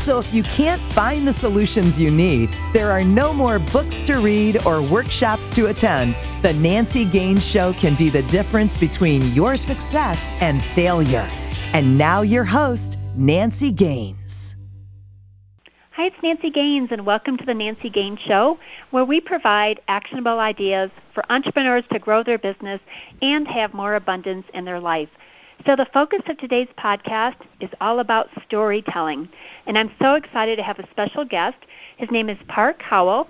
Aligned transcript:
So 0.00 0.18
if 0.18 0.32
you 0.32 0.42
can't 0.42 0.80
find 0.80 1.28
the 1.28 1.32
solutions 1.32 2.00
you 2.00 2.10
need, 2.10 2.48
there 2.72 2.90
are 2.90 3.04
no 3.04 3.34
more 3.34 3.58
books 3.58 4.00
to 4.02 4.16
read 4.16 4.64
or 4.66 4.80
workshops 4.80 5.54
to 5.56 5.66
attend. 5.66 6.16
The 6.40 6.54
Nancy 6.54 7.04
Gaines 7.04 7.46
Show 7.46 7.74
can 7.74 7.96
be 7.96 8.08
the 8.08 8.22
difference 8.22 8.78
between 8.78 9.20
your 9.34 9.58
success 9.58 10.32
and 10.40 10.62
failure. 10.62 11.28
And 11.74 11.98
now 11.98 12.22
your 12.22 12.44
host, 12.44 12.98
Nancy 13.14 13.72
Gaines. 13.72 14.56
Hi, 15.90 16.06
it's 16.06 16.22
Nancy 16.22 16.48
Gaines, 16.48 16.88
and 16.92 17.04
welcome 17.04 17.36
to 17.36 17.44
the 17.44 17.52
Nancy 17.52 17.90
Gaines 17.90 18.20
Show, 18.20 18.58
where 18.90 19.04
we 19.04 19.20
provide 19.20 19.80
actionable 19.86 20.38
ideas 20.38 20.90
for 21.12 21.30
entrepreneurs 21.30 21.84
to 21.92 21.98
grow 21.98 22.22
their 22.22 22.38
business 22.38 22.80
and 23.20 23.46
have 23.46 23.74
more 23.74 23.94
abundance 23.94 24.46
in 24.54 24.64
their 24.64 24.80
life. 24.80 25.10
So, 25.66 25.76
the 25.76 25.86
focus 25.92 26.20
of 26.26 26.38
today's 26.38 26.68
podcast 26.78 27.36
is 27.60 27.68
all 27.82 28.00
about 28.00 28.30
storytelling. 28.46 29.28
And 29.66 29.76
I'm 29.76 29.90
so 30.00 30.14
excited 30.14 30.56
to 30.56 30.62
have 30.62 30.78
a 30.78 30.88
special 30.90 31.22
guest. 31.22 31.58
His 31.98 32.10
name 32.10 32.30
is 32.30 32.38
Park 32.48 32.80
Howell. 32.80 33.28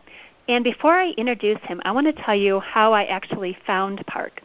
And 0.49 0.63
before 0.63 0.93
I 0.93 1.11
introduce 1.11 1.59
him, 1.63 1.83
I 1.85 1.91
want 1.91 2.07
to 2.07 2.23
tell 2.23 2.37
you 2.37 2.61
how 2.61 2.93
I 2.93 3.07
actually 3.07 3.59
found 3.67 4.07
Park. 4.07 4.43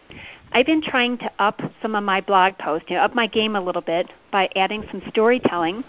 I've 0.52 0.66
been 0.66 0.81
trying 0.81 1.20
to 1.20 1.31
up 1.38 1.61
some 1.84 1.94
of 1.94 2.03
my 2.03 2.21
blog 2.21 2.58
posts, 2.58 2.89
you 2.89 2.95
know, 2.95 3.03
up 3.03 3.13
my 3.13 3.27
game 3.27 3.55
a 3.55 3.61
little 3.61 3.84
bit 3.84 4.11
by 4.31 4.49
adding 4.55 4.83
some 4.89 5.03
storytelling. 5.09 5.83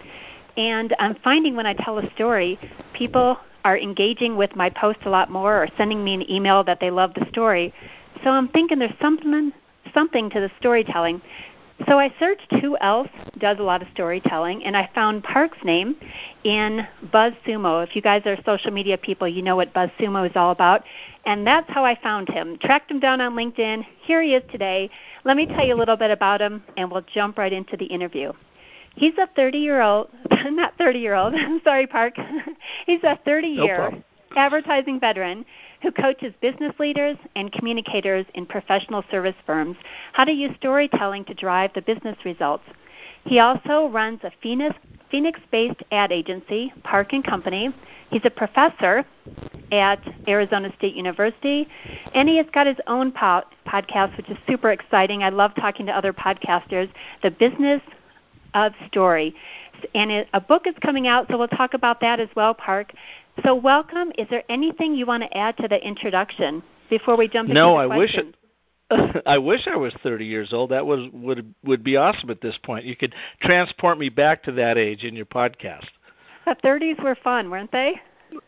And 0.58 0.94
I'm 0.98 1.14
finding 1.25 1.56
when 1.56 1.66
I 1.66 1.72
tell 1.72 1.98
a 1.98 2.10
story, 2.14 2.58
people 2.92 3.38
are 3.64 3.78
engaging 3.78 4.36
with 4.36 4.55
my 4.55 4.69
post 4.69 4.98
a 5.06 5.10
lot 5.10 5.31
more 5.31 5.62
or 5.62 5.69
sending 5.78 6.05
me 6.05 6.12
an 6.12 6.31
email 6.31 6.62
that 6.64 6.78
they 6.78 6.91
love 6.91 7.14
the 7.14 7.27
story. 7.31 7.72
So 8.22 8.28
I'm 8.28 8.48
thinking 8.48 8.81
there's 8.81 8.92
something 9.00 9.53
something 9.94 10.28
to 10.31 10.41
the 10.41 10.50
storytelling. 10.58 11.22
So 11.86 11.98
I 11.98 12.12
searched 12.19 12.50
who 12.62 12.77
else 12.78 13.10
does 13.38 13.58
a 13.58 13.62
lot 13.62 13.82
of 13.82 13.88
storytelling, 13.92 14.64
and 14.64 14.74
I 14.74 14.88
found 14.94 15.22
Park's 15.22 15.62
name 15.62 15.94
in 16.42 16.86
BuzzSumo. 17.12 17.86
If 17.86 17.94
you 17.94 18.00
guys 18.00 18.22
are 18.24 18.36
social 18.46 18.70
media 18.70 18.96
people, 18.96 19.28
you 19.28 19.42
know 19.42 19.56
what 19.56 19.74
BuzzSumo 19.74 20.28
is 20.28 20.34
all 20.36 20.52
about. 20.52 20.84
And 21.27 21.47
that's 21.47 21.69
how 21.69 21.84
I 21.84 21.94
found 22.00 22.30
him. 22.30 22.56
Tracked 22.62 22.91
him 22.91 22.98
down 22.98 23.20
on 23.20 23.34
LinkedIn. 23.34 23.84
Here 24.00 24.22
he 24.22 24.34
is 24.34 24.42
today. 24.50 24.91
Let 25.24 25.36
me 25.36 25.47
tell 25.47 25.66
you 25.66 25.74
a 25.74 25.77
little 25.77 25.98
bit 25.98 26.10
about 26.10 26.41
him, 26.41 26.62
and 26.78 26.91
we'll 26.91 27.04
jump 27.12 27.36
right 27.36 27.52
into 27.52 27.77
the 27.77 27.84
interview. 27.84 28.32
He's 28.94 29.19
a 29.19 29.28
30 29.36 29.58
year 29.58 29.82
old, 29.82 30.08
not 30.47 30.78
30 30.78 30.98
year 30.98 31.14
old, 31.14 31.34
sorry, 31.64 31.86
Park. 31.86 32.14
He's 32.86 33.04
a 33.04 33.19
30 33.22 33.48
year 33.48 33.91
no 33.91 34.02
advertising 34.36 35.00
veteran 35.00 35.44
who 35.87 35.92
coaches 35.92 36.34
business 36.41 36.75
leaders 36.81 37.17
and 37.37 37.53
communicators 37.53 38.27
in 38.34 38.45
professional 38.45 39.05
service 39.09 39.37
firms 39.47 39.77
how 40.15 40.25
to 40.25 40.33
use 40.33 40.51
storytelling 40.59 41.25
to 41.25 41.33
drive 41.33 41.70
the 41.75 41.83
business 41.83 42.17
results. 42.25 42.65
He 43.25 43.39
also 43.39 43.87
runs 43.87 44.19
a 44.25 44.33
Phoenix-based 44.43 45.83
ad 45.93 46.11
agency, 46.11 46.73
Park 46.83 47.12
and 47.12 47.23
Company. 47.25 47.73
He's 48.11 48.23
a 48.25 48.31
professor 48.31 49.05
at 49.70 50.01
Arizona 50.27 50.73
State 50.77 50.97
University, 50.97 51.69
and 52.15 52.28
he 52.28 52.37
has 52.39 52.47
got 52.53 52.67
his 52.67 52.78
own 52.89 53.12
po- 53.12 53.45
podcast, 53.65 54.17
which 54.17 54.28
is 54.28 54.39
super 54.48 54.73
exciting. 54.73 55.23
I 55.23 55.28
love 55.28 55.55
talking 55.55 55.87
to 55.87 55.93
other 55.97 56.12
podcasters. 56.12 56.91
The 57.23 57.31
Business 57.31 57.81
of 58.55 58.73
Story, 58.89 59.37
and 59.95 60.11
it, 60.11 60.28
a 60.33 60.41
book 60.41 60.67
is 60.67 60.75
coming 60.83 61.06
out, 61.06 61.27
so 61.31 61.39
we'll 61.39 61.48
talk 61.48 61.75
about 61.75 62.00
that 62.00 62.19
as 62.19 62.28
well, 62.34 62.55
Park. 62.55 62.93
So, 63.45 63.55
welcome. 63.55 64.12
Is 64.19 64.27
there 64.31 64.45
anything 64.48 64.95
you 64.95 65.06
want 65.06 65.22
to 65.22 65.37
add 65.37 65.56
to 65.59 65.69
the 65.69 65.84
introduction 65.87 66.62
before 66.88 67.16
we 67.16 67.28
jump 67.28 67.49
into 67.49 67.60
the 67.60 67.66
I 67.66 67.87
questions? 67.87 68.34
No, 68.34 68.37
I 68.91 68.99
wish 68.99 69.22
I 69.27 69.38
wish 69.38 69.66
I 69.66 69.77
was 69.77 69.93
30 70.03 70.25
years 70.25 70.53
old. 70.53 70.71
That 70.71 70.87
was 70.87 71.09
would 71.12 71.55
would 71.65 71.83
be 71.83 71.97
awesome 71.97 72.31
at 72.31 72.41
this 72.41 72.56
point. 72.62 72.84
You 72.84 72.97
could 72.97 73.15
transport 73.41 73.99
me 73.99 74.09
back 74.09 74.43
to 74.44 74.53
that 74.53 74.78
age 74.78 75.05
in 75.05 75.16
your 75.16 75.27
podcast. 75.27 75.87
The 76.47 76.56
30s 76.62 77.03
were 77.03 77.16
fun, 77.16 77.50
weren't 77.50 77.72
they? 77.72 78.00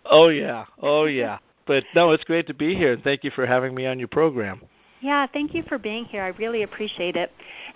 Oh 0.05 0.29
yeah, 0.29 0.67
oh 0.81 1.07
yeah. 1.07 1.39
But 1.67 1.85
no, 1.95 2.13
it's 2.13 2.25
great 2.25 2.47
to 2.47 2.55
be 2.55 2.75
here, 2.75 2.93
and 2.93 3.03
thank 3.03 3.25
you 3.25 3.31
for 3.31 3.45
having 3.45 3.75
me 3.75 3.87
on 3.87 3.99
your 3.99 4.09
program. 4.09 4.63
Yeah, 5.01 5.27
thank 5.27 5.55
you 5.55 5.63
for 5.65 5.79
being 5.79 6.05
here. 6.07 6.23
I 6.23 6.29
really 6.29 6.63
appreciate 6.63 7.15
it. 7.15 7.31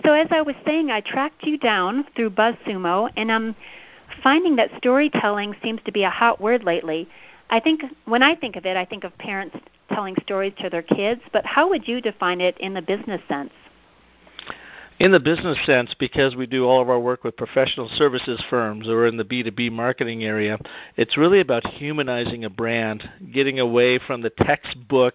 So 0.05 0.13
as 0.13 0.29
I 0.31 0.43
was 0.43 0.55
saying, 0.65 0.91
I 0.91 1.01
tracked 1.01 1.45
you 1.45 1.59
down 1.59 2.05
through 2.17 2.31
BuzzSumo, 2.31 3.11
and 3.17 3.31
I'm 3.31 3.55
finding 4.23 4.57
that 4.57 4.71
storytelling 4.77 5.55
seems 5.63 5.81
to 5.85 5.93
be 5.93 6.05
a 6.05 6.11
hot 6.11 6.41
word 6.41 6.65
lately. 6.65 7.09
I 7.51 7.61
think 7.61 7.83
when 8.05 8.23
I 8.23 8.35
think 8.35 8.57
of 8.57 8.67
it, 8.67 8.77
I 8.77 8.85
think 8.85 9.05
of 9.05 9.17
parents 9.19 9.57
telling 9.93 10.17
stories 10.23 10.55
to 10.59 10.71
their 10.71 10.83
kids, 10.83 11.21
but 11.33 11.45
how 11.45 11.69
would 11.69 11.87
you 11.87 12.01
define 12.01 12.41
it 12.41 12.57
in 12.59 12.75
the 12.75 12.83
business 12.83 13.21
sense? 13.29 13.51
In 14.99 15.11
the 15.11 15.21
business 15.21 15.59
sense, 15.67 15.95
because 15.99 16.37
we 16.37 16.47
do 16.47 16.65
all 16.65 16.81
of 16.81 16.89
our 16.89 17.01
work 17.01 17.25
with 17.25 17.37
professional 17.37 17.89
services 17.95 18.43
firms 18.49 18.89
or 18.89 19.07
in 19.07 19.17
the 19.17 19.25
B2B 19.25 19.73
marketing 19.73 20.23
area, 20.23 20.59
it's 20.97 21.17
really 21.17 21.41
about 21.41 21.67
humanizing 21.67 22.45
a 22.45 22.51
brand, 22.51 23.09
getting 23.33 23.59
away 23.59 23.99
from 23.99 24.23
the 24.23 24.31
textbook 24.31 25.15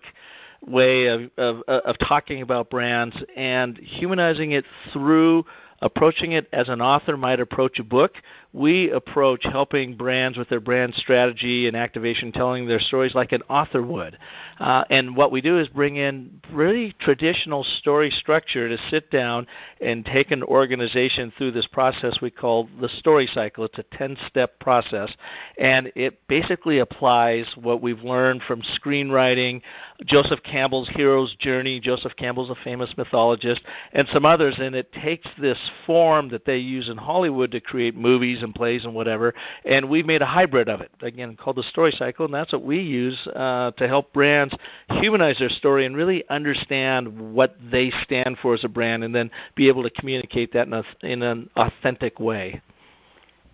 way 0.66 1.06
of, 1.06 1.32
of, 1.38 1.62
of 1.68 1.96
talking 2.00 2.42
about 2.42 2.70
brands 2.70 3.16
and 3.36 3.78
humanizing 3.78 4.52
it 4.52 4.66
through 4.92 5.46
approaching 5.82 6.32
it 6.32 6.48
as 6.52 6.70
an 6.70 6.82
author 6.82 7.16
might 7.16 7.40
approach 7.40 7.80
a 7.80 7.84
book 7.84 8.14
we 8.58 8.90
approach 8.90 9.44
helping 9.44 9.96
brands 9.96 10.36
with 10.36 10.50
their 10.50 10.60
brand 10.60 10.92
strategy 10.96 11.68
and 11.68 11.78
activation, 11.78 12.32
telling 12.32 12.66
their 12.66 12.80
stories 12.80 13.14
like 13.14 13.32
an 13.32 13.44
author 13.50 13.84
would. 13.84 14.18
Uh, 14.60 14.84
and 14.90 15.16
what 15.16 15.32
we 15.32 15.42
do 15.42 15.60
is 15.60 15.68
bring 15.68 15.98
in 15.98 16.42
really 16.52 16.92
traditional 17.00 17.64
story 17.64 18.10
structure 18.10 18.68
to 18.68 18.78
sit 18.90 19.12
down 19.12 19.46
and 19.80 20.04
take 20.04 20.32
an 20.32 20.42
organization 20.42 21.32
through 21.38 21.52
this 21.52 21.68
process 21.68 22.18
we 22.20 22.32
call 22.32 22.68
the 22.82 22.90
story 22.90 23.30
cycle. 23.32 23.64
It's 23.64 23.78
a 23.78 23.84
10 23.96 24.18
step 24.28 24.60
process, 24.60 25.14
and 25.60 25.92
it 25.96 26.28
basically 26.28 26.80
applies 26.80 27.46
what 27.62 27.84
we've 27.84 28.02
learned 28.02 28.42
from 28.48 28.64
screenwriting, 28.80 29.62
Joseph 30.04 30.42
Campbell's 30.42 30.90
hero's 30.90 31.36
journey. 31.36 31.80
Joseph 31.80 32.16
Campbell's 32.16 32.50
a 32.50 32.56
famous 32.64 32.92
mythologist, 32.98 33.62
and 33.94 34.08
some 34.12 34.26
others, 34.26 34.56
and 34.58 34.74
it 34.74 34.92
takes 34.94 35.28
this 35.40 35.60
form 35.86 36.30
that 36.30 36.46
they 36.46 36.58
use 36.58 36.90
in 36.90 36.98
Hollywood 36.98 37.52
to 37.52 37.62
create 37.62 37.96
movies 37.96 38.42
and 38.48 38.56
plays 38.56 38.86
and 38.86 38.94
whatever. 38.94 39.34
And 39.66 39.90
we've 39.90 40.06
made 40.06 40.22
a 40.22 40.26
hybrid 40.26 40.70
of 40.70 40.82
it, 40.82 40.92
again, 41.02 41.36
called 41.36 41.58
the 41.58 41.64
story 41.64 41.92
cycle, 41.92 42.26
and 42.26 42.34
that's 42.34 42.52
what 42.52 42.64
we 42.64 42.80
use 42.80 43.18
uh, 43.28 43.72
to 43.78 43.88
help 43.88 44.12
brands 44.14 44.56
humanize 44.90 45.38
their 45.40 45.50
story 45.50 45.86
and 45.86 45.96
really 45.96 46.28
understand 46.30 47.34
what 47.34 47.56
they 47.72 47.92
stand 48.04 48.38
for 48.42 48.54
as 48.54 48.64
a 48.64 48.68
brand, 48.68 49.04
and 49.04 49.14
then 49.14 49.30
be 49.56 49.68
able 49.68 49.84
to 49.84 49.90
communicate 49.92 50.54
that 50.54 50.68
in, 50.68 50.74
a, 50.74 50.84
in 51.02 51.22
an 51.22 51.50
authentic 51.56 52.20
way. 52.20 52.62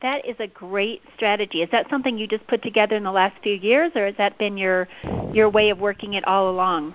That 0.01 0.25
is 0.25 0.35
a 0.39 0.47
great 0.47 1.01
strategy. 1.15 1.61
Is 1.61 1.69
that 1.71 1.89
something 1.89 2.17
you 2.17 2.27
just 2.27 2.45
put 2.47 2.61
together 2.61 2.97
in 2.97 3.03
the 3.03 3.11
last 3.11 3.41
few 3.41 3.53
years, 3.55 3.91
or 3.95 4.05
has 4.05 4.15
that 4.17 4.37
been 4.37 4.57
your 4.57 4.89
your 5.33 5.49
way 5.49 5.69
of 5.69 5.79
working 5.79 6.13
it 6.15 6.27
all 6.27 6.49
along? 6.49 6.93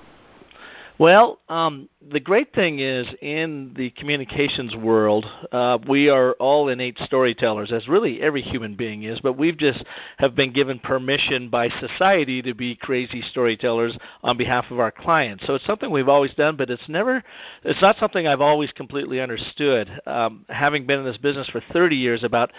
Well, 0.99 1.39
um, 1.49 1.89
the 2.11 2.19
great 2.19 2.53
thing 2.53 2.81
is 2.81 3.07
in 3.23 3.73
the 3.77 3.91
communications 3.91 4.75
world, 4.75 5.25
uh, 5.53 5.79
we 5.89 6.09
are 6.09 6.33
all 6.41 6.71
innate 6.71 6.99
storytellers, 7.05 7.71
as 7.71 7.87
really 7.87 8.21
every 8.21 8.43
human 8.43 8.75
being 8.75 9.05
is. 9.05 9.21
But 9.21 9.35
we've 9.35 9.57
just 9.57 9.85
have 10.17 10.35
been 10.35 10.53
given 10.53 10.81
permission 10.81 11.51
by 11.51 11.69
society 11.69 12.43
to 12.43 12.53
be 12.53 12.75
crazy 12.75 13.23
storytellers 13.31 13.97
on 14.25 14.37
behalf 14.37 14.73
of 14.73 14.81
our 14.81 14.91
clients. 14.91 15.47
So 15.47 15.55
it's 15.55 15.67
something 15.67 15.93
we've 15.93 16.09
always 16.09 16.35
done, 16.35 16.57
but 16.57 16.69
it's 16.69 16.89
never, 16.89 17.23
it's 17.63 17.81
not 17.81 17.97
something 18.01 18.27
I've 18.27 18.41
always 18.41 18.73
completely 18.73 19.21
understood. 19.21 19.89
Um, 20.05 20.47
having 20.49 20.85
been 20.85 20.99
in 20.99 21.05
this 21.05 21.19
business 21.19 21.49
for 21.51 21.63
30 21.73 21.95
years, 21.95 22.25
about 22.25 22.51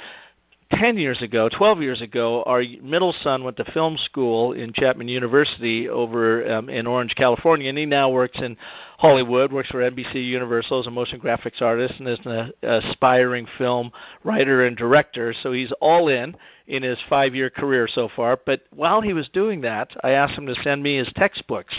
10 0.73 0.97
years 0.97 1.21
ago, 1.21 1.49
12 1.49 1.81
years 1.81 2.01
ago, 2.01 2.43
our 2.43 2.63
middle 2.81 3.13
son 3.23 3.43
went 3.43 3.57
to 3.57 3.63
film 3.71 3.97
school 3.97 4.53
in 4.53 4.71
Chapman 4.71 5.07
University 5.07 5.89
over 5.89 6.49
um, 6.51 6.69
in 6.69 6.85
Orange, 6.85 7.15
California, 7.15 7.69
and 7.69 7.77
he 7.77 7.87
now 7.87 8.09
works 8.09 8.37
in 8.39 8.55
Hollywood, 8.99 9.51
works 9.51 9.69
for 9.69 9.79
NBC 9.79 10.15
Universal 10.27 10.81
as 10.81 10.87
a 10.87 10.91
motion 10.91 11.19
graphics 11.19 11.61
artist 11.61 11.95
and 11.99 12.07
is 12.07 12.19
an 12.25 12.51
aspiring 12.61 13.47
film 13.57 13.91
writer 14.23 14.65
and 14.65 14.77
director. 14.77 15.33
So 15.41 15.51
he's 15.51 15.71
all 15.81 16.07
in 16.07 16.35
in 16.67 16.83
his 16.83 16.99
five 17.09 17.33
year 17.33 17.49
career 17.49 17.87
so 17.87 18.07
far. 18.15 18.39
But 18.45 18.61
while 18.69 19.01
he 19.01 19.13
was 19.13 19.27
doing 19.29 19.61
that, 19.61 19.89
I 20.03 20.11
asked 20.11 20.37
him 20.37 20.45
to 20.45 20.55
send 20.63 20.83
me 20.83 20.97
his 20.97 21.11
textbooks 21.15 21.75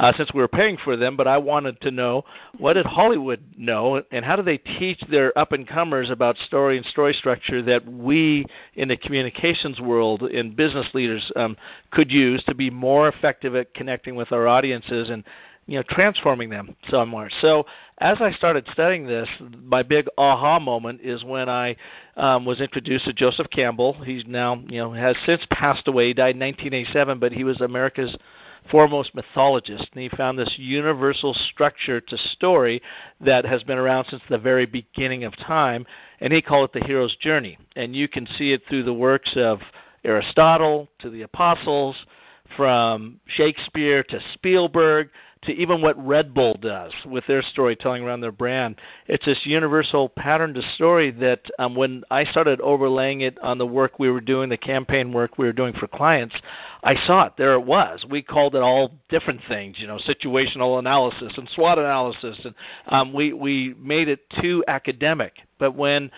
uh, 0.00 0.12
since 0.16 0.32
we 0.32 0.40
were 0.40 0.48
paying 0.48 0.78
for 0.82 0.96
them. 0.96 1.14
But 1.14 1.28
I 1.28 1.36
wanted 1.38 1.80
to 1.82 1.90
know 1.90 2.24
what 2.58 2.72
did 2.72 2.86
Hollywood 2.86 3.40
know 3.56 4.02
and 4.10 4.24
how 4.24 4.34
do 4.34 4.42
they 4.42 4.58
teach 4.58 5.00
their 5.10 5.36
up 5.38 5.52
and 5.52 5.68
comers 5.68 6.10
about 6.10 6.38
story 6.38 6.78
and 6.78 6.86
story 6.86 7.12
structure 7.12 7.62
that 7.62 7.86
we 7.86 8.46
in 8.74 8.88
the 8.88 8.96
communications 8.96 9.78
world 9.78 10.22
and 10.22 10.56
business 10.56 10.86
leaders 10.94 11.30
um, 11.36 11.56
could 11.90 12.10
use 12.10 12.42
to 12.44 12.54
be 12.54 12.70
more 12.70 13.08
effective 13.08 13.54
at 13.54 13.74
connecting 13.74 14.16
with 14.16 14.32
our 14.32 14.48
audiences 14.48 15.10
and 15.10 15.22
you 15.66 15.76
know 15.76 15.84
transforming 15.90 16.48
them 16.48 16.74
somewhere. 16.88 17.28
So 17.42 17.66
as 17.98 18.16
I 18.22 18.32
started 18.32 18.66
studying 18.72 19.06
this, 19.06 19.28
my 19.62 19.82
big 19.82 20.06
aha 20.16 20.58
moment 20.58 21.02
is 21.02 21.22
when 21.24 21.50
I 21.50 21.76
um, 22.16 22.46
was 22.46 22.62
introduced 22.62 23.04
to 23.04 23.12
Joseph 23.12 23.50
Campbell. 23.50 23.92
He's 24.02 24.24
now 24.26 24.62
you 24.66 24.78
know 24.78 24.94
has 24.94 25.16
since 25.26 25.44
passed 25.50 25.86
away. 25.88 26.08
He 26.08 26.14
died 26.14 26.36
in 26.36 26.40
1987, 26.40 27.18
but 27.18 27.32
he 27.32 27.44
was 27.44 27.60
America's 27.60 28.16
foremost 28.70 29.14
mythologist, 29.14 29.88
and 29.92 30.02
he 30.02 30.08
found 30.08 30.38
this 30.38 30.54
universal 30.58 31.34
structure 31.34 32.00
to 32.00 32.18
story 32.18 32.82
that 33.20 33.44
has 33.44 33.62
been 33.62 33.78
around 33.78 34.06
since 34.06 34.22
the 34.28 34.38
very 34.38 34.66
beginning 34.66 35.24
of 35.24 35.36
time, 35.36 35.86
and 36.20 36.32
he 36.32 36.42
called 36.42 36.70
it 36.70 36.80
the 36.80 36.86
hero's 36.86 37.16
journey. 37.16 37.58
And 37.76 37.94
you 37.94 38.08
can 38.08 38.26
see 38.26 38.52
it 38.52 38.62
through 38.68 38.84
the 38.84 38.94
works 38.94 39.32
of 39.36 39.60
Aristotle 40.04 40.88
to 40.98 41.10
the 41.10 41.22
apostles, 41.22 41.96
from 42.56 43.20
Shakespeare 43.26 44.02
to 44.04 44.20
Spielberg 44.34 45.10
to 45.42 45.52
even 45.52 45.80
what 45.80 46.04
Red 46.04 46.34
Bull 46.34 46.54
does 46.60 46.92
with 47.06 47.26
their 47.26 47.40
storytelling 47.40 48.02
around 48.02 48.20
their 48.20 48.32
brand. 48.32 48.76
It's 49.06 49.24
this 49.24 49.40
universal 49.44 50.08
pattern 50.10 50.52
to 50.54 50.62
story 50.74 51.10
that 51.12 51.40
um, 51.58 51.74
when 51.74 52.04
I 52.10 52.24
started 52.24 52.60
overlaying 52.60 53.22
it 53.22 53.38
on 53.42 53.56
the 53.56 53.66
work 53.66 53.98
we 53.98 54.10
were 54.10 54.20
doing, 54.20 54.50
the 54.50 54.58
campaign 54.58 55.12
work 55.12 55.38
we 55.38 55.46
were 55.46 55.52
doing 55.52 55.72
for 55.72 55.86
clients, 55.86 56.34
I 56.82 56.94
saw 57.06 57.26
it. 57.26 57.34
There 57.38 57.54
it 57.54 57.64
was. 57.64 58.04
We 58.08 58.20
called 58.20 58.54
it 58.54 58.62
all 58.62 58.92
different 59.08 59.40
things, 59.48 59.76
you 59.78 59.86
know, 59.86 59.98
situational 59.98 60.78
analysis 60.78 61.32
and 61.36 61.48
SWOT 61.54 61.78
analysis, 61.78 62.38
and 62.44 62.54
um, 62.88 63.12
we 63.12 63.32
we 63.32 63.74
made 63.78 64.08
it 64.08 64.28
too 64.42 64.62
academic. 64.68 65.34
But 65.58 65.74
when 65.74 66.10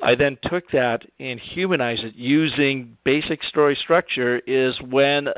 I 0.00 0.14
then 0.14 0.38
took 0.42 0.70
that 0.70 1.04
and 1.18 1.40
humanized 1.40 2.04
it 2.04 2.14
using 2.14 2.96
basic 3.04 3.42
story 3.42 3.74
structure 3.74 4.40
is 4.46 4.80
when 4.82 5.28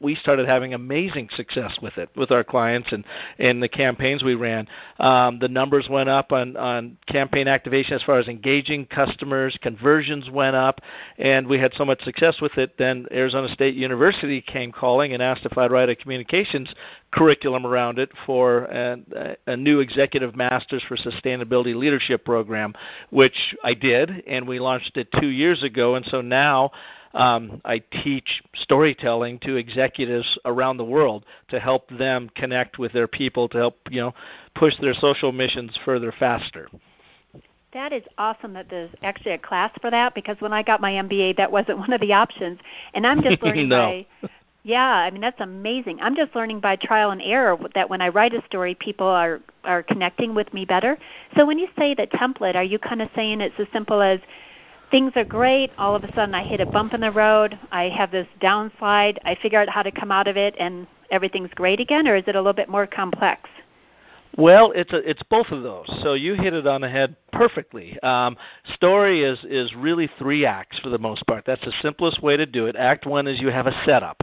we 0.00 0.14
started 0.14 0.48
having 0.48 0.72
amazing 0.74 1.28
success 1.36 1.78
with 1.82 1.98
it 1.98 2.08
with 2.16 2.30
our 2.30 2.42
clients 2.42 2.90
and 2.90 3.04
and 3.38 3.62
the 3.62 3.68
campaigns 3.68 4.22
we 4.24 4.34
ran. 4.34 4.66
Um, 4.98 5.38
the 5.38 5.48
numbers 5.48 5.88
went 5.90 6.08
up 6.08 6.32
on 6.32 6.56
on 6.56 6.96
campaign 7.06 7.48
activation 7.48 7.94
as 7.94 8.02
far 8.02 8.18
as 8.18 8.26
engaging 8.26 8.86
customers, 8.86 9.56
conversions 9.60 10.30
went 10.30 10.56
up, 10.56 10.80
and 11.18 11.46
we 11.46 11.58
had 11.58 11.72
so 11.74 11.84
much 11.84 12.02
success 12.02 12.40
with 12.40 12.56
it. 12.56 12.78
Then 12.78 13.06
Arizona 13.12 13.48
State 13.48 13.74
University 13.74 14.40
came 14.40 14.72
calling 14.72 15.12
and 15.12 15.22
asked 15.22 15.44
if 15.44 15.56
I'd 15.58 15.70
write 15.70 15.88
a 15.88 15.96
communications 15.96 16.72
curriculum 17.12 17.66
around 17.66 17.98
it 17.98 18.10
for 18.24 18.64
a, 18.64 19.36
a 19.46 19.56
new 19.56 19.80
executive 19.80 20.36
masters 20.36 20.82
for 20.86 20.96
sustainability 20.96 21.74
leadership 21.74 22.24
program, 22.24 22.72
which 23.10 23.54
I 23.64 23.74
did, 23.74 24.22
and 24.26 24.46
we 24.46 24.60
launched 24.60 24.96
it 24.96 25.08
two 25.20 25.28
years 25.28 25.62
ago. 25.62 25.96
And 25.96 26.06
so 26.06 26.20
now 26.20 26.70
um, 27.14 27.60
I 27.64 27.78
teach 27.78 28.42
storytelling 28.54 29.40
to 29.40 29.56
executives 29.56 30.38
around 30.44 30.76
the 30.76 30.84
world 30.84 31.24
to 31.48 31.58
help 31.58 31.88
them 31.90 32.30
connect 32.34 32.78
with 32.78 32.92
their 32.92 33.08
people 33.08 33.48
to 33.48 33.58
help 33.58 33.78
you 33.90 34.00
know 34.00 34.14
push 34.54 34.74
their 34.80 34.94
social 34.94 35.32
missions 35.32 35.78
further 35.84 36.12
faster. 36.12 36.68
That 37.72 37.92
is 37.92 38.02
awesome 38.18 38.52
that 38.54 38.68
there's 38.68 38.90
actually 39.02 39.32
a 39.32 39.38
class 39.38 39.70
for 39.80 39.90
that 39.90 40.14
because 40.14 40.36
when 40.40 40.52
I 40.52 40.62
got 40.62 40.80
my 40.80 40.92
MBA, 40.92 41.36
that 41.36 41.50
wasn't 41.50 41.78
one 41.84 41.92
of 41.92 42.00
the 42.00 42.12
options, 42.12 42.58
and 42.94 43.06
I'm 43.06 43.22
just 43.22 43.42
learning 43.42 43.68
no. 43.68 44.04
by. 44.22 44.28
Yeah, 44.62 44.86
I 44.86 45.10
mean 45.10 45.22
that's 45.22 45.40
amazing. 45.40 46.00
I'm 46.02 46.14
just 46.14 46.34
learning 46.34 46.60
by 46.60 46.76
trial 46.76 47.12
and 47.12 47.22
error 47.22 47.58
that 47.74 47.88
when 47.88 48.02
I 48.02 48.08
write 48.08 48.34
a 48.34 48.44
story, 48.46 48.74
people 48.74 49.06
are 49.06 49.40
are 49.64 49.82
connecting 49.82 50.34
with 50.34 50.52
me 50.52 50.64
better. 50.64 50.98
So 51.36 51.46
when 51.46 51.58
you 51.58 51.68
say 51.78 51.94
the 51.94 52.06
template, 52.06 52.56
are 52.56 52.62
you 52.62 52.78
kind 52.78 53.02
of 53.02 53.08
saying 53.14 53.40
it's 53.40 53.58
as 53.58 53.66
simple 53.72 54.00
as 54.02 54.20
things 54.90 55.12
are 55.16 55.24
great. 55.24 55.70
All 55.78 55.94
of 55.94 56.04
a 56.04 56.12
sudden, 56.14 56.34
I 56.34 56.42
hit 56.42 56.60
a 56.60 56.66
bump 56.66 56.94
in 56.94 57.00
the 57.00 57.10
road. 57.12 57.58
I 57.70 57.84
have 57.84 58.10
this 58.10 58.26
downslide. 58.40 59.18
I 59.24 59.36
figure 59.40 59.60
out 59.60 59.68
how 59.68 59.82
to 59.82 59.90
come 59.90 60.10
out 60.10 60.28
of 60.28 60.36
it, 60.36 60.54
and 60.58 60.86
everything's 61.10 61.50
great 61.54 61.80
again. 61.80 62.08
Or 62.08 62.16
is 62.16 62.24
it 62.26 62.34
a 62.34 62.38
little 62.38 62.52
bit 62.52 62.68
more 62.68 62.86
complex? 62.86 63.48
Well, 64.36 64.72
it's 64.74 64.92
a, 64.92 64.98
it's 65.08 65.22
both 65.24 65.48
of 65.48 65.62
those. 65.62 65.86
So 66.02 66.14
you 66.14 66.34
hit 66.34 66.54
it 66.54 66.66
on 66.66 66.80
the 66.80 66.88
head 66.88 67.16
perfectly. 67.32 67.98
Um, 68.00 68.36
story 68.74 69.22
is 69.22 69.38
is 69.44 69.74
really 69.74 70.08
three 70.18 70.46
acts 70.46 70.78
for 70.78 70.88
the 70.88 70.98
most 70.98 71.26
part. 71.26 71.44
That's 71.46 71.64
the 71.64 71.72
simplest 71.82 72.22
way 72.22 72.36
to 72.36 72.46
do 72.46 72.66
it. 72.66 72.76
Act 72.76 73.06
one 73.06 73.26
is 73.26 73.40
you 73.40 73.48
have 73.48 73.66
a 73.66 73.82
setup. 73.84 74.22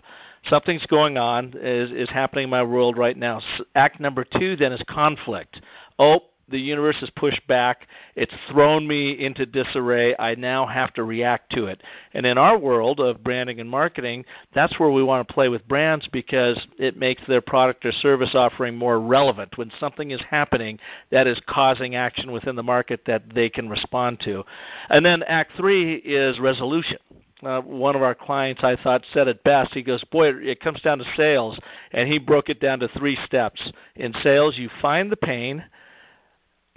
Something's 0.49 0.85
going 0.85 1.17
on 1.17 1.53
is 1.59 1.91
is 1.91 2.09
happening 2.09 2.45
in 2.45 2.49
my 2.49 2.63
world 2.63 2.97
right 2.97 3.17
now. 3.17 3.41
Act 3.75 3.99
number 3.99 4.23
two 4.23 4.55
then 4.55 4.71
is 4.71 4.81
conflict. 4.87 5.61
Oh, 5.99 6.21
the 6.49 6.59
universe 6.59 6.95
has 7.01 7.09
pushed 7.11 7.45
back. 7.47 7.88
It's 8.15 8.33
thrown 8.49 8.88
me 8.88 9.11
into 9.11 9.45
disarray. 9.45 10.15
I 10.17 10.35
now 10.35 10.65
have 10.65 10.94
to 10.94 11.03
react 11.03 11.51
to 11.53 11.65
it. 11.65 11.83
And 12.13 12.25
in 12.25 12.38
our 12.38 12.57
world 12.57 12.99
of 12.99 13.23
branding 13.23 13.59
and 13.59 13.69
marketing, 13.69 14.25
that's 14.53 14.79
where 14.79 14.91
we 14.91 15.03
want 15.03 15.27
to 15.27 15.33
play 15.33 15.49
with 15.49 15.67
brands 15.67 16.07
because 16.11 16.59
it 16.77 16.97
makes 16.97 17.21
their 17.27 17.41
product 17.41 17.85
or 17.85 17.91
service 17.91 18.33
offering 18.33 18.75
more 18.75 18.99
relevant. 18.99 19.57
When 19.57 19.71
something 19.79 20.11
is 20.11 20.21
happening 20.29 20.79
that 21.11 21.27
is 21.27 21.39
causing 21.47 21.95
action 21.95 22.31
within 22.31 22.55
the 22.55 22.63
market 22.63 23.01
that 23.05 23.33
they 23.33 23.50
can 23.50 23.69
respond 23.69 24.19
to. 24.21 24.43
And 24.89 25.05
then 25.05 25.23
Act 25.23 25.51
Three 25.57 25.95
is 25.95 26.39
resolution. 26.39 26.97
Uh, 27.43 27.61
one 27.61 27.95
of 27.95 28.01
our 28.01 28.15
clients 28.15 28.63
I 28.63 28.75
thought 28.75 29.03
said 29.13 29.27
it 29.27 29.43
best. 29.43 29.71
He 29.73 29.83
goes, 29.83 30.03
"Boy, 30.05 30.29
it 30.29 30.59
comes 30.59 30.81
down 30.81 30.97
to 30.97 31.05
sales," 31.15 31.59
and 31.91 32.09
he 32.09 32.17
broke 32.17 32.50
it 32.50 32.59
down 32.59 32.79
to 32.79 32.88
three 32.88 33.15
steps. 33.25 33.61
In 33.95 34.11
sales, 34.23 34.57
you 34.57 34.69
find 34.81 35.11
the 35.11 35.17
pain, 35.17 35.63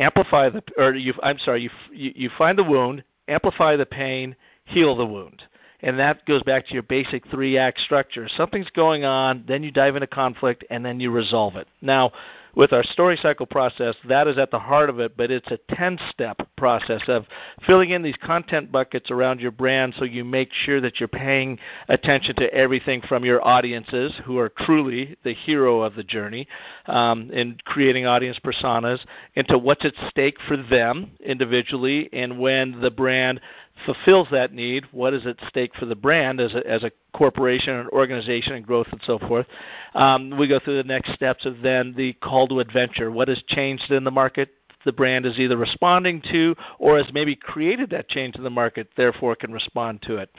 amplify 0.01 0.49
the 0.49 0.63
or 0.77 0.95
you 0.95 1.15
I'm 1.23 1.39
sorry 1.39 1.63
you 1.63 1.71
you, 1.93 2.13
you 2.17 2.31
find 2.37 2.59
the 2.59 2.65
wound, 2.65 3.05
amplify 3.29 3.77
the 3.77 3.87
pain, 3.87 4.35
heal 4.65 4.97
the 4.97 5.07
wound. 5.07 5.45
And 5.83 5.99
that 5.99 6.27
goes 6.27 6.43
back 6.43 6.67
to 6.67 6.75
your 6.75 6.83
basic 6.83 7.27
three 7.29 7.57
act 7.57 7.81
structure. 7.81 8.29
Something's 8.37 8.69
going 8.71 9.05
on, 9.05 9.45
then 9.47 9.63
you 9.63 9.71
dive 9.71 9.97
into 9.97 10.07
conflict, 10.07 10.65
and 10.69 10.85
then 10.85 11.01
you 11.01 11.11
resolve 11.11 11.57
it. 11.57 11.69
Now, 11.81 12.13
with 12.55 12.73
our 12.73 12.83
story 12.83 13.17
cycle 13.21 13.47
process, 13.47 13.95
that 14.09 14.27
is 14.27 14.39
at 14.39 14.51
the 14.51 14.59
heart 14.59 14.91
of 14.91 14.99
it, 15.01 15.17
but 15.17 15.31
it's 15.31 15.51
a 15.51 15.59
10 15.75 15.99
step 16.11 16.41
process 16.57 17.03
of 17.09 17.27
filling 17.67 17.91
in 17.91 18.03
these 18.03 18.17
content 18.23 18.71
buckets 18.71 19.11
around 19.11 19.41
your 19.41 19.51
brand 19.51 19.95
so 19.99 20.05
you 20.05 20.25
make 20.25 20.53
sure 20.53 20.81
that 20.81 20.99
you're 20.99 21.09
paying 21.09 21.59
attention 21.89 22.35
to 22.37 22.53
everything 22.53 23.01
from 23.09 23.25
your 23.25 23.47
audiences, 23.47 24.13
who 24.25 24.39
are 24.39 24.49
truly 24.49 25.17
the 25.25 25.33
hero 25.33 25.81
of 25.81 25.95
the 25.95 26.05
journey, 26.05 26.47
um, 26.87 27.31
in 27.31 27.57
creating 27.65 28.07
audience 28.07 28.39
personas, 28.45 29.01
into 29.35 29.57
what's 29.57 29.85
at 29.85 29.95
stake 30.09 30.37
for 30.47 30.57
them 30.57 31.11
individually, 31.25 32.09
and 32.13 32.39
when 32.39 32.81
the 32.81 32.91
brand 32.91 33.41
fulfills 33.85 34.29
that 34.31 34.53
need, 34.53 34.87
what 34.93 35.15
is 35.15 35.27
at 35.27 35.37
stake 35.49 35.73
for 35.79 35.87
the 35.87 35.95
brand 35.95 36.41
as 36.41 36.55
a, 36.55 36.67
as 36.67 36.83
a 36.83 36.93
corporation 37.13 37.75
and 37.75 37.89
organization 37.91 38.55
and 38.55 38.67
growth 38.67 38.89
and 38.93 39.01
so 39.05 39.19
forth. 39.19 39.47
Um, 39.95 40.37
we 40.39 40.49
go 40.49 40.59
through 40.59 40.77
the 40.77 40.89
next 40.89 41.13
steps 41.15 41.45
of 41.45 41.61
then 41.63 41.95
the 41.97 42.13
call 42.15 42.49
to 42.49 42.61
adventure. 42.61 43.11
What 43.11 43.29
has 43.29 43.43
changed 43.49 43.91
in 43.91 44.05
the 44.05 44.11
market? 44.11 44.51
The 44.85 44.93
brand 44.93 45.27
is 45.27 45.39
either 45.39 45.59
responding 45.59 46.23
to 46.33 46.57
or 46.79 46.97
has 46.97 47.13
maybe 47.13 47.37
created 47.37 47.91
that 47.91 48.09
change 48.09 48.37
in 48.37 48.43
the 48.43 48.49
market, 48.49 48.89
therefore 48.97 49.37
can 49.37 49.53
respond 49.53 50.01
to 50.03 50.17
it. 50.17 50.31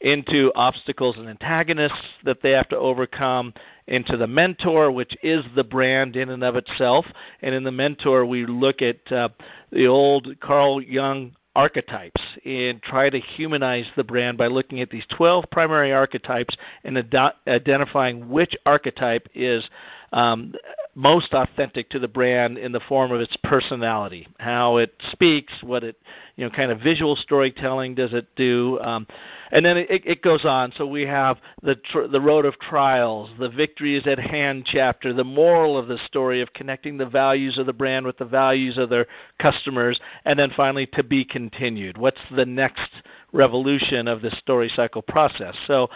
Into 0.00 0.52
obstacles 0.54 1.16
and 1.16 1.28
antagonists 1.28 2.06
that 2.24 2.40
they 2.40 2.52
have 2.52 2.68
to 2.68 2.78
overcome, 2.78 3.52
into 3.88 4.16
the 4.16 4.28
mentor, 4.28 4.92
which 4.92 5.16
is 5.22 5.44
the 5.56 5.64
brand 5.64 6.14
in 6.14 6.28
and 6.28 6.44
of 6.44 6.54
itself. 6.54 7.06
And 7.42 7.54
in 7.54 7.64
the 7.64 7.72
mentor, 7.72 8.24
we 8.24 8.46
look 8.46 8.82
at 8.82 9.10
uh, 9.10 9.30
the 9.72 9.88
old 9.88 10.38
Carl 10.38 10.80
Jung 10.80 11.34
archetypes 11.56 12.20
and 12.44 12.82
try 12.82 13.10
to 13.10 13.18
humanize 13.18 13.86
the 13.96 14.04
brand 14.04 14.38
by 14.38 14.46
looking 14.46 14.80
at 14.80 14.90
these 14.90 15.04
12 15.16 15.44
primary 15.50 15.92
archetypes 15.92 16.56
and 16.84 16.96
ad- 16.98 17.34
identifying 17.46 18.28
which 18.28 18.56
archetype 18.64 19.28
is 19.34 19.68
um, 20.12 20.54
most 20.94 21.32
authentic 21.32 21.88
to 21.90 22.00
the 22.00 22.08
brand 22.08 22.58
in 22.58 22.72
the 22.72 22.80
form 22.80 23.12
of 23.12 23.20
its 23.20 23.36
personality, 23.44 24.26
how 24.40 24.78
it 24.78 24.92
speaks, 25.12 25.52
what 25.62 25.84
it, 25.84 25.96
you 26.34 26.44
know, 26.44 26.50
kind 26.50 26.72
of 26.72 26.80
visual 26.80 27.14
storytelling 27.14 27.94
does 27.94 28.12
it 28.12 28.26
do, 28.34 28.80
um, 28.80 29.06
and 29.52 29.64
then 29.64 29.76
it, 29.76 29.88
it 29.90 30.22
goes 30.22 30.44
on. 30.44 30.72
So 30.76 30.86
we 30.86 31.02
have 31.02 31.38
the 31.62 31.76
tr- 31.76 32.08
the 32.10 32.20
road 32.20 32.44
of 32.44 32.58
trials, 32.58 33.30
the 33.38 33.48
victory 33.48 33.96
is 33.96 34.08
at 34.08 34.18
hand 34.18 34.64
chapter, 34.66 35.12
the 35.12 35.22
moral 35.22 35.78
of 35.78 35.86
the 35.86 35.98
story 36.06 36.40
of 36.40 36.52
connecting 36.52 36.98
the 36.98 37.06
values 37.06 37.58
of 37.58 37.66
the 37.66 37.72
brand 37.72 38.04
with 38.04 38.18
the 38.18 38.24
values 38.24 38.76
of 38.76 38.90
their 38.90 39.06
customers, 39.38 40.00
and 40.24 40.36
then 40.36 40.50
finally 40.56 40.86
to 40.94 41.04
be 41.04 41.24
continued. 41.24 41.96
What's 41.96 42.20
the 42.34 42.46
next 42.46 42.90
revolution 43.32 44.08
of 44.08 44.20
the 44.20 44.32
story 44.32 44.70
cycle 44.74 45.02
process? 45.02 45.54
So 45.68 45.88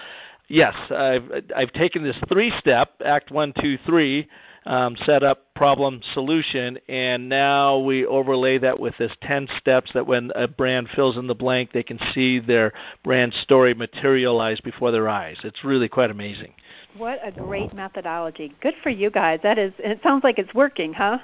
yes, 0.53 0.77
I've 0.91 1.31
I've 1.57 1.73
taken 1.73 2.05
this 2.05 2.17
three 2.31 2.53
step 2.61 2.93
Act 3.05 3.33
one, 3.33 3.53
two, 3.61 3.79
three 3.87 4.29
um, 4.65 4.95
setup, 5.05 5.53
problem, 5.55 6.01
solution, 6.15 6.79
and 6.89 7.29
now 7.29 7.79
we 7.79 8.07
overlay 8.07 8.59
that 8.59 8.79
with 8.79 8.97
this 8.97 9.11
10 9.23 9.49
steps 9.59 9.91
that 9.93 10.07
when 10.07 10.31
a 10.37 10.47
brand 10.47 10.89
fills 10.95 11.17
in 11.17 11.27
the 11.27 11.35
blank, 11.35 11.73
they 11.73 11.83
can 11.83 11.99
see 12.15 12.39
their 12.39 12.73
brand 13.03 13.35
story 13.35 13.75
materialize 13.75 14.61
before 14.61 14.93
their 14.93 15.09
eyes. 15.09 15.37
It's 15.43 15.65
really 15.65 15.89
quite 15.89 16.11
amazing. 16.11 16.55
What 16.97 17.19
a 17.25 17.33
great 17.33 17.73
methodology. 17.73 18.55
Good 18.61 18.75
for 18.83 18.91
you 18.91 19.11
guys. 19.11 19.41
That 19.43 19.59
is 19.59 19.73
it 19.79 20.01
sounds 20.03 20.23
like 20.23 20.39
it's 20.39 20.55
working, 20.55 20.93
huh? 20.93 21.19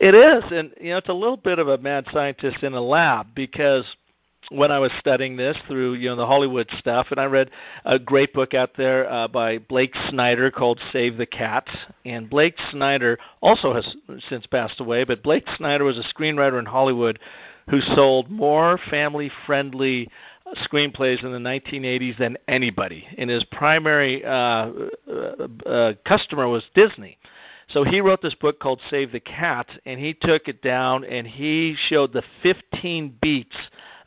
It 0.00 0.14
is, 0.14 0.44
and 0.50 0.72
you 0.80 0.90
know, 0.90 0.98
it's 0.98 1.08
a 1.08 1.14
little 1.14 1.36
bit 1.36 1.58
of 1.58 1.68
a 1.68 1.78
mad 1.78 2.06
scientist 2.12 2.62
in 2.62 2.74
a 2.74 2.80
lab 2.80 3.34
because 3.34 3.84
when 4.50 4.70
I 4.70 4.78
was 4.78 4.92
studying 4.98 5.36
this 5.36 5.56
through 5.66 5.94
you 5.94 6.08
know 6.08 6.16
the 6.16 6.26
Hollywood 6.26 6.68
stuff, 6.78 7.08
and 7.10 7.20
I 7.20 7.24
read 7.24 7.50
a 7.84 7.98
great 7.98 8.32
book 8.32 8.54
out 8.54 8.70
there 8.76 9.10
uh, 9.10 9.28
by 9.28 9.58
Blake 9.58 9.94
Snyder 10.08 10.50
called 10.50 10.80
Save 10.92 11.16
the 11.16 11.26
Cat. 11.26 11.66
And 12.04 12.30
Blake 12.30 12.56
Snyder 12.70 13.18
also 13.40 13.74
has 13.74 13.96
since 14.28 14.46
passed 14.46 14.80
away, 14.80 15.04
but 15.04 15.22
Blake 15.22 15.46
Snyder 15.56 15.84
was 15.84 15.98
a 15.98 16.14
screenwriter 16.14 16.58
in 16.58 16.66
Hollywood 16.66 17.18
who 17.68 17.80
sold 17.80 18.30
more 18.30 18.78
family-friendly 18.90 20.08
screenplays 20.58 21.24
in 21.24 21.32
the 21.32 21.38
1980s 21.38 22.16
than 22.18 22.36
anybody, 22.46 23.04
and 23.18 23.28
his 23.28 23.44
primary 23.44 24.24
uh, 24.24 24.28
uh, 25.10 25.48
uh, 25.66 25.92
customer 26.04 26.46
was 26.46 26.64
Disney. 26.74 27.18
So 27.68 27.82
he 27.82 28.00
wrote 28.00 28.22
this 28.22 28.34
book 28.34 28.60
called 28.60 28.80
Save 28.88 29.10
the 29.10 29.18
Cat, 29.18 29.66
and 29.84 29.98
he 29.98 30.14
took 30.14 30.46
it 30.46 30.62
down 30.62 31.04
and 31.04 31.26
he 31.26 31.74
showed 31.88 32.12
the 32.12 32.22
15 32.42 33.16
beats 33.20 33.56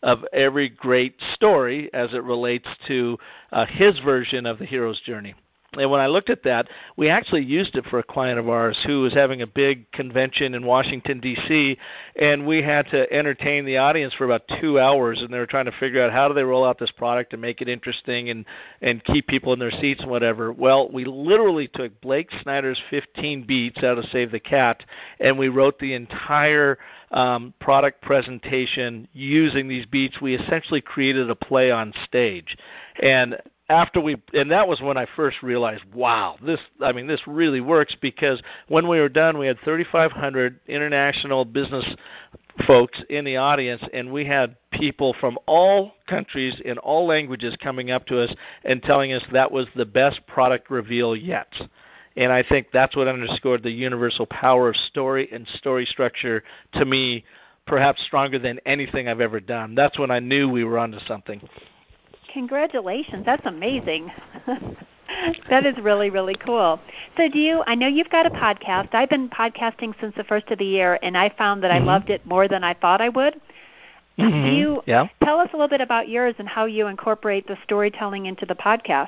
of 0.01 0.25
every 0.34 0.70
great 0.70 1.15
story 1.34 1.89
as 1.94 2.13
it 2.13 2.24
relates 2.24 2.68
to 2.88 3.18
uh, 3.51 3.65
his 3.65 4.00
version 4.00 4.46
of 4.46 4.60
the 4.60 4.65
hero's 4.65 5.00
journey. 5.01 5.36
And 5.78 5.92
when 5.92 6.02
I 6.02 6.08
looked 6.08 6.32
at 6.32 6.44
that, 6.44 6.68
we 6.98 7.10
actually 7.10 7.44
used 7.44 7.76
it 7.76 7.86
for 7.86 8.00
a 8.00 8.04
client 8.04 8.40
of 8.40 8.50
ours 8.50 8.78
who 8.88 9.02
was 9.02 9.14
having 9.14 9.44
a 9.44 9.48
big 9.48 9.92
convention 9.92 10.56
in 10.56 10.66
Washington 10.66 11.20
D.C. 11.20 11.78
and 12.16 12.48
we 12.48 12.64
had 12.64 12.88
to 12.88 13.12
entertain 13.14 13.66
the 13.66 13.78
audience 13.78 14.14
for 14.16 14.26
about 14.26 14.50
2 14.60 14.80
hours 14.80 15.22
and 15.22 15.32
they 15.32 15.38
were 15.38 15.46
trying 15.46 15.66
to 15.66 15.72
figure 15.80 16.02
out 16.02 16.12
how 16.12 16.28
do 16.28 16.34
they 16.34 16.44
roll 16.44 16.66
out 16.66 16.80
this 16.80 16.92
product 16.92 17.34
and 17.34 17.42
make 17.42 17.62
it 17.62 17.70
interesting 17.70 18.30
and 18.30 18.46
and 18.82 19.04
keep 19.04 19.28
people 19.28 19.54
in 19.54 19.60
their 19.60 19.72
seats 19.72 20.02
and 20.02 20.10
whatever. 20.10 20.52
Well, 20.52 20.90
we 20.92 21.06
literally 21.06 21.68
took 21.68 22.02
Blake 22.02 22.30
Snyder's 22.42 22.82
15 22.90 23.44
beats 23.46 23.84
out 23.84 24.00
of 24.00 24.06
Save 24.06 24.32
the 24.32 24.40
Cat 24.40 24.84
and 25.20 25.38
we 25.38 25.50
wrote 25.50 25.78
the 25.78 25.94
entire 25.94 26.80
um, 27.12 27.54
product 27.60 28.02
presentation 28.02 29.08
using 29.14 29.68
these 29.68 29.86
beats. 29.86 30.20
We 30.20 30.36
essentially 30.36 30.82
created 30.82 31.30
a 31.30 31.36
play 31.36 31.70
on 31.72 31.94
stage. 32.06 32.58
And 33.02 33.38
after 33.70 34.02
we 34.02 34.16
and 34.34 34.52
that 34.52 34.68
was 34.68 34.82
when 34.82 34.98
I 34.98 35.06
first 35.16 35.42
realized, 35.44 35.84
wow, 35.94 36.38
this 36.44 36.60
I 36.82 36.92
mean 36.92 37.08
this 37.08 37.22
really 37.28 37.62
works 37.62 37.96
because 38.02 38.42
when 38.68 38.88
we 38.88 39.00
were 39.00 39.10
done, 39.10 39.38
we 39.38 39.48
had 39.48 39.58
3500 39.64 40.60
international 40.68 41.46
business 41.46 41.86
folks 42.68 43.02
in 43.10 43.24
the 43.24 43.38
audience 43.38 43.82
and 43.94 44.12
we 44.12 44.26
had 44.26 44.56
people 44.72 45.16
from 45.20 45.38
all 45.46 45.94
countries 46.08 46.60
in 46.66 46.78
all 46.80 47.06
languages 47.08 47.56
coming 47.62 47.92
up 47.92 48.06
to 48.08 48.22
us 48.22 48.34
and 48.66 48.84
telling 48.84 49.14
us 49.14 49.24
that 49.32 49.52
was 49.52 49.68
the 49.76 49.86
best 49.86 50.26
product 50.28 50.70
reveal 50.70 51.16
yet. 51.16 51.54
And 52.18 52.34
I 52.34 52.44
think 52.44 52.68
that's 52.74 52.96
what 52.96 53.08
underscored 53.08 53.64
the 53.64 53.72
universal 53.72 54.26
power 54.26 54.70
of 54.70 54.76
story 54.76 55.30
and 55.32 55.48
story 55.48 55.86
structure 55.86 56.44
to 56.74 56.86
me 56.86 57.24
perhaps 57.66 58.04
stronger 58.04 58.40
than 58.40 58.60
anything 58.66 59.08
I've 59.08 59.22
ever 59.22 59.40
done. 59.40 59.76
That's 59.76 59.98
when 60.00 60.10
I 60.10 60.20
knew 60.20 60.50
we 60.50 60.64
were 60.64 60.80
onto 60.80 61.00
something. 61.02 61.40
Congratulations. 62.34 63.26
That's 63.26 63.46
amazing. 63.46 64.12
that 65.50 65.66
is 65.66 65.78
really 65.82 66.10
really 66.10 66.36
cool. 66.36 66.80
So 67.18 67.28
do 67.30 67.40
you 67.40 67.64
I 67.66 67.76
know 67.76 67.88
you've 67.88 68.10
got 68.10 68.26
a 68.26 68.30
podcast. 68.30 68.94
I've 68.94 69.10
been 69.10 69.30
podcasting 69.30 70.00
since 70.00 70.16
the 70.16 70.24
first 70.24 70.50
of 70.50 70.60
the 70.60 70.66
year 70.66 71.00
and 71.02 71.18
I 71.18 71.30
found 71.30 71.64
that 71.64 71.72
mm-hmm. 71.72 71.90
I 71.90 71.94
loved 71.94 72.10
it 72.10 72.26
more 72.26 72.48
than 72.48 72.64
I 72.64 72.74
thought 72.74 73.02
I 73.02 73.10
would. 73.10 73.40
Mm-hmm. 74.18 74.44
Do 74.44 74.52
you 74.52 74.84
yeah. 74.86 75.08
tell 75.24 75.40
us 75.40 75.50
a 75.54 75.56
little 75.56 75.70
bit 75.70 75.82
about 75.82 76.10
yours 76.10 76.36
and 76.40 76.48
how 76.48 76.66
you 76.66 76.88
incorporate 76.88 77.48
the 77.48 77.58
storytelling 77.64 78.26
into 78.26 78.46
the 78.46 78.56
podcast? 78.56 79.08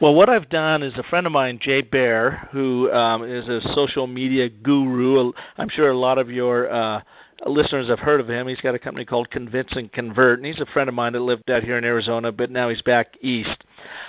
Well, 0.00 0.14
what 0.14 0.28
I've 0.28 0.48
done 0.48 0.84
is 0.84 0.96
a 0.96 1.02
friend 1.02 1.26
of 1.26 1.32
mine, 1.32 1.58
Jay 1.60 1.82
Baer, 1.82 2.48
who 2.52 2.88
um, 2.92 3.24
is 3.24 3.48
a 3.48 3.60
social 3.74 4.06
media 4.06 4.48
guru. 4.48 5.32
I'm 5.56 5.68
sure 5.68 5.90
a 5.90 5.98
lot 5.98 6.18
of 6.18 6.30
your 6.30 6.70
uh, 6.70 7.00
listeners 7.46 7.88
have 7.88 7.98
heard 7.98 8.20
of 8.20 8.28
him. 8.28 8.48
He's 8.48 8.60
got 8.60 8.74
a 8.74 8.78
company 8.78 9.04
called 9.04 9.30
Convince 9.30 9.72
and 9.72 9.92
Convert, 9.92 10.38
and 10.38 10.46
he's 10.46 10.60
a 10.60 10.66
friend 10.66 10.88
of 10.88 10.94
mine 10.94 11.12
that 11.12 11.20
lived 11.20 11.50
out 11.50 11.62
here 11.62 11.78
in 11.78 11.84
Arizona, 11.84 12.32
but 12.32 12.50
now 12.50 12.68
he's 12.68 12.82
back 12.82 13.16
east. 13.20 13.64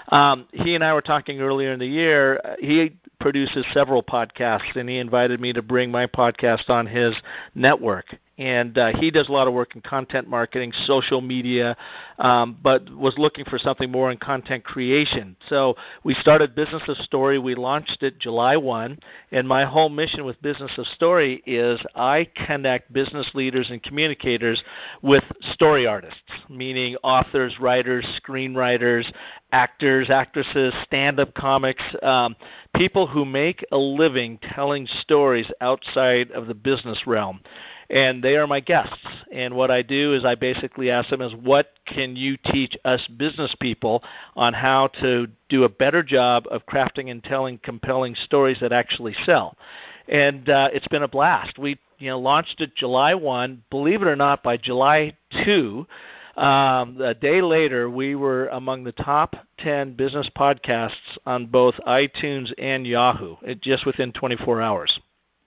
Um, 0.09 0.47
he 0.51 0.75
and 0.75 0.83
I 0.83 0.93
were 0.93 1.01
talking 1.01 1.39
earlier 1.41 1.71
in 1.71 1.79
the 1.79 1.87
year. 1.87 2.41
He 2.59 2.97
produces 3.19 3.65
several 3.73 4.01
podcasts, 4.01 4.75
and 4.75 4.89
he 4.89 4.97
invited 4.97 5.39
me 5.39 5.53
to 5.53 5.61
bring 5.61 5.91
my 5.91 6.07
podcast 6.07 6.69
on 6.69 6.87
his 6.87 7.15
network 7.55 8.17
and 8.39 8.77
uh, 8.77 8.93
he 8.97 9.11
does 9.11 9.27
a 9.27 9.31
lot 9.33 9.49
of 9.49 9.53
work 9.53 9.75
in 9.75 9.81
content 9.81 10.25
marketing, 10.25 10.71
social 10.85 11.19
media, 11.19 11.75
um, 12.19 12.57
but 12.63 12.89
was 12.89 13.13
looking 13.17 13.43
for 13.43 13.59
something 13.59 13.91
more 13.91 14.11
in 14.11 14.17
content 14.17 14.63
creation. 14.63 15.35
So 15.49 15.75
we 16.05 16.13
started 16.13 16.55
Business 16.55 16.81
of 16.87 16.95
Story. 16.99 17.37
We 17.37 17.53
launched 17.53 18.01
it 18.01 18.17
July 18.17 18.55
1, 18.55 18.97
and 19.33 19.45
my 19.45 19.65
whole 19.65 19.89
mission 19.89 20.23
with 20.23 20.41
Business 20.41 20.71
of 20.77 20.87
Story 20.87 21.43
is 21.45 21.81
I 21.95 22.29
connect 22.47 22.93
business 22.93 23.29
leaders 23.33 23.69
and 23.71 23.83
communicators 23.83 24.63
with 25.01 25.25
story 25.51 25.85
artists, 25.85 26.21
meaning 26.47 26.95
authors, 27.03 27.59
writers, 27.59 28.05
screenwriters, 28.25 29.11
actors, 29.51 30.09
actresses, 30.09 30.73
stand-up 30.85 31.33
comics, 31.33 31.83
um, 32.03 32.37
people 32.73 33.05
who 33.05 33.25
make 33.25 33.65
a 33.73 33.77
living 33.77 34.39
telling 34.53 34.87
stories 35.01 35.51
outside 35.59 36.31
of 36.31 36.47
the 36.47 36.53
business 36.53 37.05
realm 37.05 37.41
and 37.89 38.23
they 38.23 38.35
are 38.35 38.47
my 38.47 38.59
guests. 38.59 39.05
And 39.31 39.55
what 39.55 39.71
I 39.71 39.81
do 39.81 40.13
is 40.13 40.25
I 40.25 40.35
basically 40.35 40.89
ask 40.89 41.09
them 41.09 41.21
is 41.21 41.33
what 41.33 41.71
can 41.85 42.15
you 42.15 42.37
teach 42.51 42.77
us 42.85 43.05
business 43.07 43.55
people 43.59 44.03
on 44.35 44.53
how 44.53 44.87
to 45.01 45.27
do 45.49 45.63
a 45.63 45.69
better 45.69 46.03
job 46.03 46.45
of 46.51 46.65
crafting 46.65 47.09
and 47.09 47.23
telling 47.23 47.59
compelling 47.59 48.15
stories 48.15 48.57
that 48.61 48.71
actually 48.71 49.15
sell. 49.25 49.57
And 50.07 50.49
uh, 50.49 50.69
it's 50.73 50.87
been 50.87 51.03
a 51.03 51.07
blast. 51.07 51.57
We 51.57 51.79
you 51.99 52.09
know 52.09 52.19
launched 52.19 52.61
it 52.61 52.75
July 52.75 53.13
1. 53.13 53.63
Believe 53.69 54.01
it 54.01 54.07
or 54.07 54.15
not, 54.15 54.43
by 54.43 54.57
July 54.57 55.15
2, 55.45 55.85
um, 56.37 57.01
a 57.01 57.13
day 57.13 57.41
later, 57.41 57.89
we 57.89 58.15
were 58.15 58.47
among 58.47 58.85
the 58.85 58.93
top 58.93 59.35
10 59.57 59.93
business 59.93 60.29
podcasts 60.35 61.17
on 61.25 61.47
both 61.47 61.75
iTunes 61.85 62.53
and 62.57 62.87
Yahoo, 62.87 63.35
just 63.61 63.85
within 63.85 64.13
24 64.13 64.61
hours. 64.61 64.99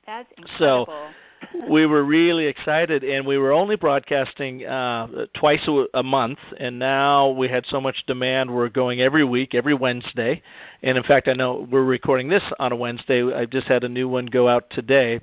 That's 0.06 0.30
incredible. 0.36 0.86
So 0.86 1.08
we 1.68 1.86
were 1.86 2.04
really 2.04 2.46
excited, 2.46 3.04
and 3.04 3.26
we 3.26 3.38
were 3.38 3.52
only 3.52 3.76
broadcasting 3.76 4.64
uh, 4.64 5.26
twice 5.34 5.66
a, 5.94 6.02
month, 6.02 6.38
and 6.58 6.78
now 6.78 7.30
we 7.30 7.48
had 7.48 7.64
so 7.66 7.80
much 7.80 8.04
demand. 8.06 8.54
We're 8.54 8.68
going 8.68 9.00
every 9.00 9.24
week, 9.24 9.54
every 9.54 9.74
Wednesday, 9.74 10.42
and 10.82 10.96
in 10.96 11.04
fact, 11.04 11.28
I 11.28 11.34
know 11.34 11.66
we're 11.70 11.84
recording 11.84 12.28
this 12.28 12.42
on 12.58 12.72
a 12.72 12.76
Wednesday. 12.76 13.22
I 13.32 13.46
just 13.46 13.66
had 13.66 13.84
a 13.84 13.88
new 13.88 14.08
one 14.08 14.26
go 14.26 14.48
out 14.48 14.70
today, 14.70 15.20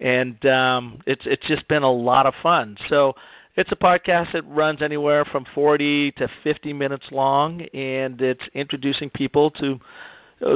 and 0.00 0.44
um, 0.46 1.00
it's 1.06 1.26
it's 1.26 1.46
just 1.46 1.66
been 1.68 1.82
a 1.82 1.92
lot 1.92 2.26
of 2.26 2.34
fun. 2.42 2.76
So. 2.88 3.14
It's 3.56 3.70
a 3.70 3.76
podcast 3.76 4.32
that 4.32 4.42
runs 4.48 4.82
anywhere 4.82 5.24
from 5.24 5.46
40 5.54 6.10
to 6.16 6.28
50 6.42 6.72
minutes 6.72 7.06
long, 7.12 7.62
and 7.72 8.20
it's 8.20 8.42
introducing 8.52 9.10
people 9.10 9.52
to 9.52 9.78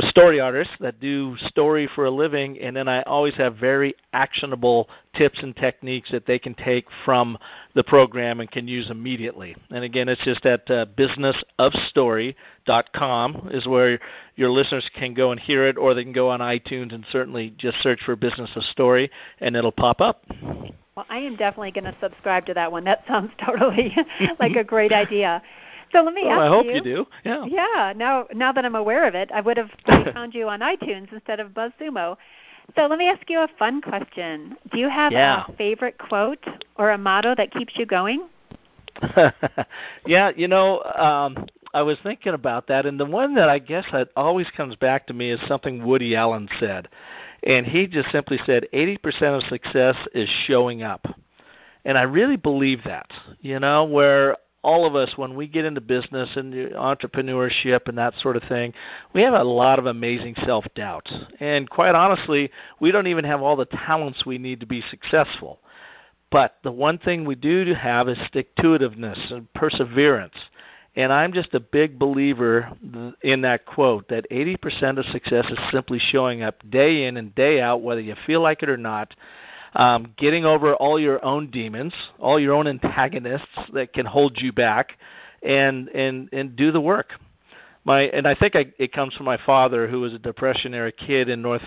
story 0.01 0.41
artists 0.41 0.75
that 0.81 0.99
do 1.01 1.37
story 1.39 1.89
for 1.95 2.05
a 2.05 2.11
living, 2.11 2.61
and 2.61 2.77
then 2.77 2.89
I 2.89 3.01
always 3.03 3.35
have 3.35 3.57
very 3.57 3.95
actionable 4.13 4.89
tips 5.15 5.39
and 5.43 5.57
techniques 5.57 6.11
that 6.11 6.27
they 6.27 6.39
can 6.39 6.53
take 6.55 6.87
from 7.05 7.39
the 7.75 7.85
program 7.85 8.41
and 8.41 8.51
can 8.51 8.67
use 8.69 8.91
immediately. 8.91 9.57
And 9.71 9.85
again, 9.85 10.09
it's 10.09 10.25
just 10.25 10.45
at 10.47 10.71
uh, 10.71 10.87
businessofstory.com 10.97 13.49
is 13.51 13.67
where 13.67 13.99
your 14.37 14.51
listeners 14.51 14.89
can 14.95 15.15
go 15.15 15.31
and 15.31 15.41
hear 15.41 15.67
it, 15.67 15.79
or 15.79 15.95
they 15.95 16.05
can 16.05 16.13
go 16.13 16.31
on 16.31 16.41
iTunes 16.41 16.95
and 16.95 17.05
certainly 17.11 17.55
just 17.57 17.81
search 17.83 18.01
for 18.05 18.15
Business 18.17 18.51
of 18.57 18.65
Story, 18.65 19.11
and 19.41 19.57
it'll 19.57 19.73
pop 19.73 20.01
up. 20.01 20.25
Well, 20.99 21.07
I 21.09 21.19
am 21.19 21.37
definitely 21.37 21.71
going 21.71 21.85
to 21.85 21.95
subscribe 22.01 22.45
to 22.47 22.55
that 22.55 22.73
one. 22.73 22.85
That 22.85 23.05
sounds 23.07 23.31
totally 23.47 23.97
like 24.41 24.57
a 24.57 24.65
great 24.65 24.93
idea. 24.93 25.41
So 25.93 26.03
let 26.03 26.13
me 26.13 26.25
well, 26.25 26.33
ask 26.33 26.41
I 26.43 26.49
hope 26.49 26.67
you. 26.67 26.75
you 26.75 26.81
do. 26.83 27.07
Yeah. 27.25 27.45
Yeah. 27.47 27.93
Now, 27.97 28.27
now 28.35 28.53
that 28.53 28.65
I'm 28.65 28.75
aware 28.75 29.09
of 29.09 29.15
it, 29.15 29.31
I 29.33 29.41
would 29.41 29.57
have 29.57 29.71
found 30.13 30.35
you 30.35 30.49
on 30.49 30.61
iTunes 30.61 31.11
instead 31.13 31.41
of 31.41 31.53
BuzzSumo. 31.53 32.17
So 32.77 32.87
let 32.87 32.99
me 32.99 33.09
ask 33.09 33.29
you 33.31 33.41
a 33.41 33.49
fun 33.59 33.81
question. 33.81 34.57
Do 34.71 34.79
you 34.79 34.91
have 34.91 35.13
yeah. 35.13 35.45
a 35.49 35.53
favorite 35.57 35.97
quote 35.97 36.45
or 36.77 36.91
a 36.91 36.99
motto 36.99 37.35
that 37.35 37.51
keeps 37.53 37.75
you 37.77 37.87
going? 37.87 38.29
yeah, 40.07 40.31
you 40.37 40.49
know, 40.49 40.83
um, 40.83 41.47
I 41.73 41.83
was 41.83 41.99
thinking 42.03 42.35
about 42.35 42.67
that, 42.69 42.87
and 42.87 42.99
the 42.99 43.07
one 43.07 43.35
that 43.37 43.49
I 43.49 43.59
guess 43.59 43.85
that 43.93 44.11
always 44.17 44.51
comes 44.57 44.77
back 44.77 45.07
to 45.07 45.15
me 45.15 45.31
is 45.31 45.41
something 45.47 45.85
Woody 45.85 46.17
Allen 46.17 46.49
said, 46.59 46.89
and 47.43 47.67
he 47.67 47.87
just 47.87 48.11
simply 48.11 48.39
said, 48.45 48.67
"80% 48.73 49.23
of 49.37 49.43
success 49.45 49.97
is 50.15 50.29
showing 50.47 50.83
up," 50.83 51.07
and 51.85 51.97
I 51.97 52.03
really 52.03 52.37
believe 52.37 52.83
that. 52.85 53.11
You 53.41 53.61
know, 53.61 53.85
where 53.85 54.37
all 54.63 54.87
of 54.87 54.95
us 54.97 55.17
when 55.17 55.37
we 55.37 55.47
get 55.47 55.65
into 55.65 55.81
business 55.81 56.29
and 56.37 56.53
entrepreneurship 56.73 57.89
and 57.89 57.97
that 57.99 58.15
sort 58.21 58.37
of 58.37 58.43
thing, 58.45 58.73
we 59.15 59.23
have 59.23 59.35
a 59.35 59.43
lot 59.45 59.79
of 59.79 59.87
amazing 59.87 60.35
self 60.45 60.65
doubts. 60.75 61.13
And 61.41 61.69
quite 61.69 61.95
honestly, 61.95 62.51
we 62.81 62.91
don't 62.91 63.07
even 63.07 63.25
have 63.25 63.41
all 63.41 63.57
the 63.57 63.67
talents 63.67 64.27
we 64.27 64.39
need 64.39 64.61
to 64.61 64.67
be 64.67 64.83
successful. 64.91 65.61
But 66.31 66.57
the 66.63 66.73
one 66.73 66.99
thing 66.99 67.25
we 67.25 67.37
do 67.37 67.73
have 67.75 68.09
is 68.09 68.19
stick-to-itiveness 68.27 69.33
and 69.33 69.53
perseverance. 69.55 70.35
And 70.95 71.13
I'm 71.13 71.33
just 71.33 71.55
a 71.55 71.61
big 71.61 71.99
believer 71.99 72.71
in 73.23 73.43
that 73.43 73.65
quote 73.65 74.09
that 74.09 74.29
80% 74.31 74.99
of 74.99 75.07
success 75.07 75.47
is 75.49 75.59
simply 75.71 75.99
showing 75.99 76.43
up 76.43 76.69
day 76.69 77.05
in 77.05 77.17
and 77.17 77.35
day 77.35 77.61
out, 77.61 77.83
whether 77.83 78.01
you 78.01 78.17
feel 78.27 78.41
like 78.41 78.63
it 78.63 78.69
or 78.69 78.77
not, 78.77 79.15
um, 79.75 80.15
getting 80.17 80.45
over 80.45 80.75
all 80.75 80.99
your 80.99 81.25
own 81.25 81.51
demons, 81.51 81.93
all 82.19 82.39
your 82.39 82.55
own 82.55 82.67
antagonists 82.67 83.47
that 83.73 83.93
can 83.93 84.07
hold 84.07 84.41
you 84.41 84.53
back, 84.53 84.99
and 85.43 85.89
and 85.89 86.29
and 86.33 86.57
do 86.57 86.73
the 86.73 86.81
work. 86.81 87.13
My 87.85 88.03
and 88.03 88.27
I 88.27 88.35
think 88.35 88.57
I, 88.57 88.67
it 88.79 88.93
comes 88.93 89.15
from 89.15 89.27
my 89.27 89.39
father, 89.45 89.87
who 89.89 90.01
was 90.01 90.13
a 90.13 90.19
depression 90.19 90.75
era 90.75 90.93
kid 90.93 91.29
in 91.29 91.43
North 91.43 91.63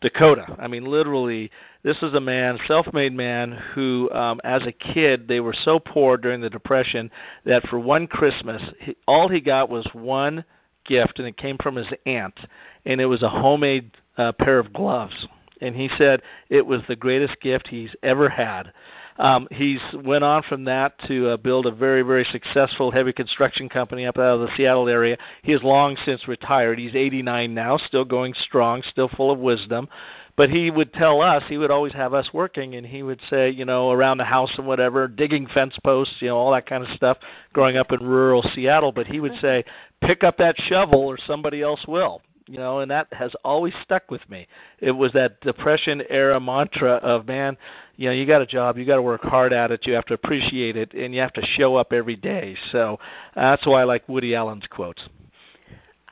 Dakota. 0.00 0.56
I 0.58 0.68
mean, 0.68 0.84
literally, 0.84 1.50
this 1.82 1.96
is 2.02 2.12
a 2.12 2.20
man, 2.20 2.58
self-made 2.66 3.14
man, 3.14 3.52
who, 3.74 4.10
um, 4.12 4.40
as 4.44 4.62
a 4.66 4.72
kid, 4.72 5.26
they 5.26 5.40
were 5.40 5.54
so 5.64 5.80
poor 5.80 6.18
during 6.18 6.42
the 6.42 6.50
depression 6.50 7.10
that 7.44 7.66
for 7.68 7.78
one 7.78 8.06
Christmas, 8.06 8.62
he, 8.80 8.96
all 9.08 9.28
he 9.28 9.40
got 9.40 9.70
was 9.70 9.88
one 9.94 10.44
gift, 10.84 11.18
and 11.18 11.26
it 11.26 11.38
came 11.38 11.56
from 11.56 11.76
his 11.76 11.86
aunt, 12.04 12.38
and 12.84 13.00
it 13.00 13.06
was 13.06 13.22
a 13.22 13.28
homemade 13.28 13.92
uh, 14.18 14.32
pair 14.32 14.58
of 14.58 14.72
gloves. 14.74 15.26
And 15.64 15.74
he 15.74 15.88
said 15.96 16.22
it 16.50 16.66
was 16.66 16.82
the 16.86 16.96
greatest 16.96 17.40
gift 17.40 17.68
he's 17.68 17.94
ever 18.02 18.28
had. 18.28 18.72
Um, 19.16 19.46
he's 19.50 19.80
went 19.94 20.24
on 20.24 20.42
from 20.42 20.64
that 20.64 20.98
to 21.06 21.30
uh, 21.30 21.36
build 21.36 21.66
a 21.66 21.70
very, 21.70 22.02
very 22.02 22.24
successful 22.24 22.90
heavy 22.90 23.12
construction 23.12 23.68
company 23.68 24.06
up 24.06 24.18
out 24.18 24.34
of 24.34 24.40
the 24.40 24.56
Seattle 24.56 24.88
area. 24.88 25.16
He 25.42 25.52
has 25.52 25.62
long 25.62 25.96
since 26.04 26.26
retired. 26.26 26.78
He's 26.78 26.96
89 26.96 27.54
now, 27.54 27.76
still 27.76 28.04
going 28.04 28.34
strong, 28.34 28.82
still 28.82 29.08
full 29.08 29.30
of 29.30 29.38
wisdom. 29.38 29.88
But 30.36 30.50
he 30.50 30.70
would 30.70 30.92
tell 30.92 31.22
us, 31.22 31.44
he 31.48 31.58
would 31.58 31.70
always 31.70 31.92
have 31.92 32.12
us 32.12 32.28
working, 32.34 32.74
and 32.74 32.84
he 32.84 33.04
would 33.04 33.20
say, 33.30 33.50
you 33.50 33.64
know, 33.64 33.92
around 33.92 34.18
the 34.18 34.24
house 34.24 34.52
and 34.58 34.66
whatever, 34.66 35.06
digging 35.06 35.46
fence 35.46 35.78
posts, 35.84 36.16
you 36.18 36.26
know, 36.26 36.36
all 36.36 36.50
that 36.50 36.66
kind 36.66 36.82
of 36.82 36.90
stuff, 36.90 37.18
growing 37.52 37.76
up 37.76 37.92
in 37.92 38.00
rural 38.00 38.42
Seattle. 38.52 38.90
But 38.90 39.06
he 39.06 39.20
would 39.20 39.36
say, 39.40 39.64
pick 40.02 40.24
up 40.24 40.36
that 40.38 40.56
shovel 40.58 41.06
or 41.06 41.16
somebody 41.18 41.62
else 41.62 41.84
will 41.86 42.20
you 42.46 42.58
know, 42.58 42.80
and 42.80 42.90
that 42.90 43.06
has 43.12 43.34
always 43.44 43.72
stuck 43.82 44.10
with 44.10 44.28
me. 44.28 44.46
It 44.80 44.92
was 44.92 45.12
that 45.12 45.40
depression 45.40 46.02
era 46.10 46.38
mantra 46.38 46.94
of 46.94 47.26
man, 47.26 47.56
you 47.96 48.06
know, 48.06 48.12
you 48.12 48.26
got 48.26 48.42
a 48.42 48.46
job, 48.46 48.76
you 48.76 48.84
got 48.84 48.96
to 48.96 49.02
work 49.02 49.22
hard 49.22 49.52
at 49.52 49.70
it, 49.70 49.86
you 49.86 49.94
have 49.94 50.04
to 50.06 50.14
appreciate 50.14 50.76
it, 50.76 50.92
and 50.92 51.14
you 51.14 51.20
have 51.20 51.32
to 51.34 51.42
show 51.42 51.76
up 51.76 51.92
every 51.92 52.16
day. 52.16 52.56
So 52.72 52.98
that's 53.34 53.66
why 53.66 53.80
I 53.80 53.84
like 53.84 54.08
Woody 54.08 54.34
Allen's 54.34 54.66
quotes. 54.68 55.02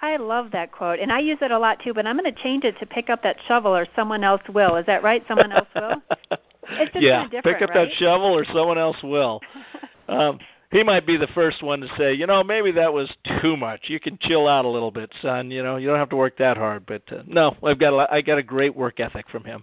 I 0.00 0.16
love 0.16 0.50
that 0.50 0.72
quote, 0.72 0.98
and 0.98 1.12
I 1.12 1.20
use 1.20 1.38
it 1.42 1.52
a 1.52 1.58
lot 1.58 1.80
too. 1.80 1.94
But 1.94 2.06
I'm 2.06 2.18
going 2.18 2.32
to 2.32 2.42
change 2.42 2.64
it 2.64 2.76
to 2.80 2.86
pick 2.86 3.08
up 3.08 3.22
that 3.22 3.36
shovel, 3.46 3.74
or 3.74 3.86
someone 3.94 4.24
else 4.24 4.42
will. 4.52 4.76
Is 4.76 4.86
that 4.86 5.02
right? 5.02 5.22
Someone 5.28 5.52
else 5.52 5.68
will. 5.74 6.02
It's 6.74 6.92
just 6.92 7.02
yeah, 7.02 7.26
pick 7.28 7.60
up 7.60 7.70
right? 7.70 7.88
that 7.88 7.92
shovel, 7.96 8.38
or 8.38 8.44
someone 8.44 8.78
else 8.78 8.96
will. 9.02 9.40
um, 10.08 10.38
he 10.72 10.82
might 10.82 11.06
be 11.06 11.18
the 11.18 11.28
first 11.28 11.62
one 11.62 11.80
to 11.80 11.88
say, 11.98 12.14
you 12.14 12.26
know, 12.26 12.42
maybe 12.42 12.72
that 12.72 12.92
was 12.92 13.14
too 13.42 13.58
much. 13.58 13.82
You 13.84 14.00
can 14.00 14.18
chill 14.18 14.48
out 14.48 14.64
a 14.64 14.68
little 14.68 14.90
bit, 14.90 15.12
son. 15.20 15.50
You 15.50 15.62
know, 15.62 15.76
you 15.76 15.86
don't 15.86 15.98
have 15.98 16.08
to 16.08 16.16
work 16.16 16.38
that 16.38 16.56
hard. 16.56 16.86
But 16.86 17.02
uh, 17.12 17.22
no, 17.26 17.54
I've 17.62 17.78
got 17.78 17.92
a, 17.92 18.10
I 18.10 18.22
got 18.22 18.38
a 18.38 18.42
great 18.42 18.74
work 18.74 18.98
ethic 18.98 19.28
from 19.28 19.44
him. 19.44 19.62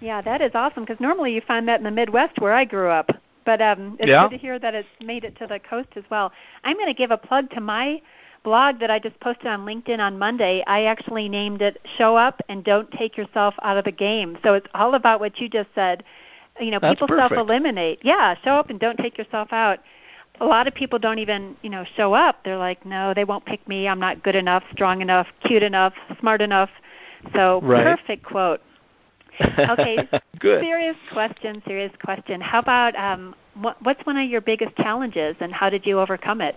Yeah, 0.00 0.22
that 0.22 0.40
is 0.40 0.52
awesome 0.54 0.84
because 0.84 1.00
normally 1.00 1.34
you 1.34 1.40
find 1.40 1.66
that 1.68 1.80
in 1.80 1.84
the 1.84 1.90
Midwest 1.90 2.38
where 2.38 2.52
I 2.52 2.64
grew 2.64 2.88
up. 2.88 3.10
But 3.44 3.60
um, 3.60 3.96
it's 3.98 4.08
yeah. 4.08 4.28
good 4.28 4.36
to 4.36 4.38
hear 4.38 4.58
that 4.60 4.74
it's 4.74 4.88
made 5.02 5.24
it 5.24 5.36
to 5.38 5.46
the 5.48 5.58
coast 5.58 5.88
as 5.96 6.04
well. 6.08 6.32
I'm 6.62 6.76
going 6.76 6.86
to 6.86 6.94
give 6.94 7.10
a 7.10 7.16
plug 7.16 7.50
to 7.50 7.60
my 7.60 8.00
blog 8.44 8.78
that 8.78 8.90
I 8.92 9.00
just 9.00 9.18
posted 9.18 9.48
on 9.48 9.66
LinkedIn 9.66 9.98
on 9.98 10.18
Monday. 10.18 10.62
I 10.68 10.84
actually 10.84 11.28
named 11.28 11.62
it 11.62 11.80
"Show 11.98 12.16
Up 12.16 12.40
and 12.48 12.62
Don't 12.62 12.88
Take 12.92 13.16
Yourself 13.16 13.54
Out 13.62 13.76
of 13.76 13.84
the 13.84 13.92
Game." 13.92 14.38
So 14.44 14.54
it's 14.54 14.68
all 14.72 14.94
about 14.94 15.18
what 15.18 15.40
you 15.40 15.48
just 15.48 15.70
said. 15.74 16.04
You 16.60 16.70
know, 16.70 16.78
That's 16.80 16.94
people 16.94 17.08
perfect. 17.08 17.34
self-eliminate. 17.34 17.98
Yeah, 18.02 18.36
show 18.44 18.52
up 18.52 18.70
and 18.70 18.78
don't 18.78 18.96
take 18.96 19.18
yourself 19.18 19.52
out 19.52 19.80
a 20.40 20.44
lot 20.44 20.66
of 20.66 20.74
people 20.74 20.98
don't 20.98 21.18
even 21.18 21.56
you 21.62 21.70
know 21.70 21.84
show 21.96 22.14
up. 22.14 22.44
They're 22.44 22.58
like 22.58 22.84
no 22.84 23.14
they 23.14 23.24
won't 23.24 23.44
pick 23.44 23.66
me. 23.68 23.88
I'm 23.88 24.00
not 24.00 24.22
good 24.22 24.36
enough 24.36 24.62
strong 24.72 25.00
enough 25.00 25.26
cute 25.44 25.62
enough 25.62 25.94
smart 26.20 26.40
enough. 26.40 26.70
So 27.34 27.60
right. 27.62 27.98
perfect 27.98 28.24
quote. 28.24 28.60
Okay 29.40 30.08
good. 30.38 30.62
serious 30.62 30.96
question 31.12 31.62
serious 31.66 31.92
question. 32.02 32.40
How 32.40 32.60
about 32.60 32.96
um 32.96 33.34
what, 33.54 33.80
what's 33.82 34.04
one 34.04 34.16
of 34.16 34.28
your 34.28 34.40
biggest 34.40 34.76
challenges 34.76 35.36
and 35.40 35.52
how 35.52 35.70
did 35.70 35.86
you 35.86 36.00
overcome 36.00 36.40
it? 36.40 36.56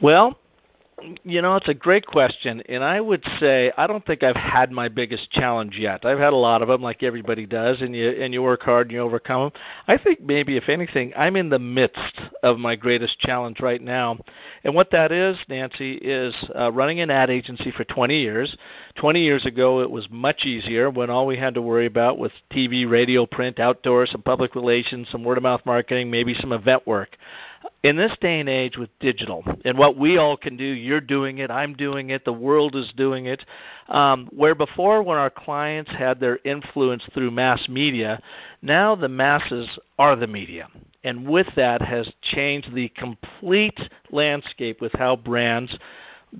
Well 0.00 0.38
you 1.24 1.42
know, 1.42 1.56
it's 1.56 1.68
a 1.68 1.74
great 1.74 2.06
question, 2.06 2.62
and 2.68 2.82
I 2.82 3.00
would 3.00 3.24
say 3.38 3.72
I 3.76 3.86
don't 3.86 4.04
think 4.04 4.22
I've 4.22 4.36
had 4.36 4.70
my 4.72 4.88
biggest 4.88 5.30
challenge 5.30 5.76
yet. 5.78 6.04
I've 6.04 6.18
had 6.18 6.32
a 6.32 6.36
lot 6.36 6.62
of 6.62 6.68
them, 6.68 6.82
like 6.82 7.02
everybody 7.02 7.46
does, 7.46 7.80
and 7.80 7.94
you 7.94 8.10
and 8.10 8.34
you 8.34 8.42
work 8.42 8.62
hard 8.62 8.88
and 8.88 8.94
you 8.94 9.00
overcome 9.00 9.50
them. 9.50 9.62
I 9.86 9.96
think 9.96 10.20
maybe, 10.20 10.56
if 10.56 10.68
anything, 10.68 11.12
I'm 11.16 11.36
in 11.36 11.48
the 11.48 11.58
midst 11.58 12.20
of 12.42 12.58
my 12.58 12.76
greatest 12.76 13.18
challenge 13.20 13.60
right 13.60 13.80
now, 13.80 14.18
and 14.64 14.74
what 14.74 14.90
that 14.90 15.12
is, 15.12 15.36
Nancy, 15.48 15.94
is 15.94 16.34
uh, 16.58 16.72
running 16.72 17.00
an 17.00 17.10
ad 17.10 17.30
agency 17.30 17.70
for 17.70 17.84
20 17.84 18.18
years. 18.18 18.56
20 18.96 19.22
years 19.22 19.46
ago, 19.46 19.80
it 19.80 19.90
was 19.90 20.08
much 20.10 20.44
easier 20.44 20.90
when 20.90 21.10
all 21.10 21.26
we 21.26 21.36
had 21.36 21.54
to 21.54 21.62
worry 21.62 21.86
about 21.86 22.18
was 22.18 22.32
TV, 22.50 22.88
radio, 22.88 23.26
print, 23.26 23.60
outdoor, 23.60 24.06
some 24.06 24.22
public 24.22 24.54
relations, 24.54 25.08
some 25.10 25.22
word 25.22 25.36
of 25.36 25.42
mouth 25.42 25.62
marketing, 25.64 26.10
maybe 26.10 26.34
some 26.34 26.52
event 26.52 26.86
work 26.86 27.16
in 27.82 27.96
this 27.96 28.12
day 28.20 28.40
and 28.40 28.48
age 28.48 28.76
with 28.76 28.90
digital 28.98 29.44
and 29.64 29.78
what 29.78 29.96
we 29.96 30.18
all 30.18 30.36
can 30.36 30.56
do, 30.56 30.64
you're 30.64 31.00
doing 31.00 31.38
it, 31.38 31.50
I'm 31.50 31.74
doing 31.74 32.10
it, 32.10 32.24
the 32.24 32.32
world 32.32 32.74
is 32.74 32.92
doing 32.96 33.26
it. 33.26 33.44
Um, 33.88 34.28
where 34.32 34.54
before, 34.54 35.02
when 35.02 35.16
our 35.16 35.30
clients 35.30 35.90
had 35.90 36.20
their 36.20 36.38
influence 36.44 37.04
through 37.14 37.30
mass 37.30 37.68
media, 37.68 38.20
now 38.62 38.94
the 38.94 39.08
masses 39.08 39.68
are 39.98 40.16
the 40.16 40.26
media. 40.26 40.68
And 41.04 41.26
with 41.26 41.46
that 41.56 41.80
has 41.80 42.10
changed 42.22 42.74
the 42.74 42.88
complete 42.90 43.78
landscape 44.10 44.80
with 44.80 44.92
how 44.92 45.16
brands 45.16 45.76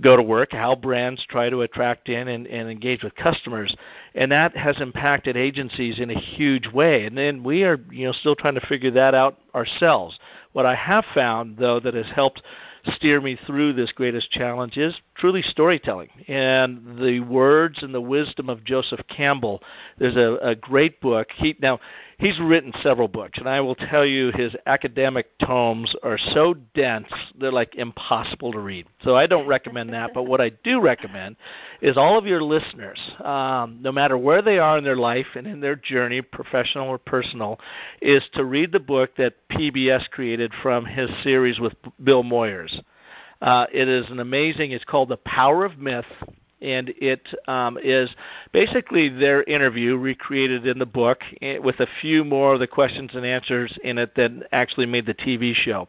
go 0.00 0.16
to 0.16 0.22
work, 0.22 0.52
how 0.52 0.74
brands 0.74 1.24
try 1.28 1.48
to 1.48 1.62
attract 1.62 2.08
in 2.08 2.28
and, 2.28 2.46
and 2.46 2.68
engage 2.68 3.02
with 3.02 3.14
customers. 3.14 3.74
And 4.14 4.30
that 4.32 4.56
has 4.56 4.80
impacted 4.80 5.36
agencies 5.36 5.98
in 5.98 6.10
a 6.10 6.18
huge 6.18 6.66
way. 6.68 7.06
And 7.06 7.16
then 7.16 7.42
we 7.42 7.64
are, 7.64 7.78
you 7.90 8.06
know, 8.06 8.12
still 8.12 8.36
trying 8.36 8.54
to 8.54 8.66
figure 8.66 8.90
that 8.90 9.14
out 9.14 9.38
ourselves. 9.54 10.18
What 10.58 10.66
I 10.66 10.74
have 10.74 11.04
found 11.14 11.58
though 11.58 11.78
that 11.78 11.94
has 11.94 12.10
helped 12.12 12.42
steer 12.84 13.20
me 13.20 13.38
through 13.46 13.74
this 13.74 13.92
greatest 13.92 14.32
challenge 14.32 14.76
is 14.76 15.00
truly 15.14 15.40
storytelling 15.40 16.08
and 16.26 16.98
the 16.98 17.20
words 17.20 17.80
and 17.84 17.94
the 17.94 18.00
wisdom 18.00 18.50
of 18.50 18.64
Joseph 18.64 19.06
Campbell. 19.06 19.62
There's 19.98 20.16
a, 20.16 20.36
a 20.42 20.56
great 20.56 21.00
book. 21.00 21.28
He 21.36 21.56
now 21.62 21.78
he's 22.18 22.38
written 22.40 22.72
several 22.82 23.08
books, 23.08 23.38
and 23.38 23.48
I 23.48 23.60
will 23.60 23.74
tell 23.74 24.04
you 24.04 24.32
his 24.32 24.54
academic 24.66 25.38
tomes 25.38 25.94
are 26.02 26.18
so 26.18 26.54
dense 26.74 27.08
they're 27.38 27.52
like 27.52 27.76
impossible 27.76 28.52
to 28.52 28.58
read. 28.58 28.86
So 29.02 29.16
I 29.16 29.26
don't 29.26 29.46
recommend 29.46 29.92
that. 29.92 30.12
But 30.12 30.24
what 30.24 30.40
I 30.40 30.50
do 30.50 30.80
recommend 30.80 31.36
is 31.80 31.96
all 31.96 32.18
of 32.18 32.26
your 32.26 32.42
listeners, 32.42 32.98
um, 33.24 33.78
no 33.80 33.92
matter 33.92 34.18
where 34.18 34.42
they 34.42 34.58
are 34.58 34.78
in 34.78 34.84
their 34.84 34.96
life 34.96 35.26
and 35.36 35.46
in 35.46 35.60
their 35.60 35.76
journey, 35.76 36.20
professional 36.20 36.88
or 36.88 36.98
personal, 36.98 37.60
is 38.02 38.22
to 38.34 38.44
read 38.44 38.72
the 38.72 38.80
book 38.80 39.16
that 39.16 39.34
PBS 39.50 40.10
created 40.10 40.52
from 40.62 40.84
his 40.84 41.10
series 41.22 41.60
with 41.60 41.74
Bill 42.02 42.24
Moyers. 42.24 42.82
Uh, 43.40 43.66
it 43.72 43.88
is 43.88 44.10
an 44.10 44.18
amazing. 44.18 44.72
It's 44.72 44.84
called 44.84 45.08
The 45.08 45.16
Power 45.18 45.64
of 45.64 45.78
Myth 45.78 46.04
and 46.60 46.92
it 46.98 47.26
um, 47.46 47.78
is 47.82 48.10
basically 48.52 49.08
their 49.08 49.42
interview 49.44 49.96
recreated 49.96 50.66
in 50.66 50.78
the 50.78 50.86
book 50.86 51.20
eh, 51.40 51.58
with 51.58 51.80
a 51.80 51.86
few 52.00 52.24
more 52.24 52.54
of 52.54 52.60
the 52.60 52.66
questions 52.66 53.10
and 53.14 53.24
answers 53.24 53.76
in 53.84 53.98
it 53.98 54.14
than 54.14 54.42
actually 54.52 54.86
made 54.86 55.06
the 55.06 55.14
TV 55.14 55.54
show. 55.54 55.88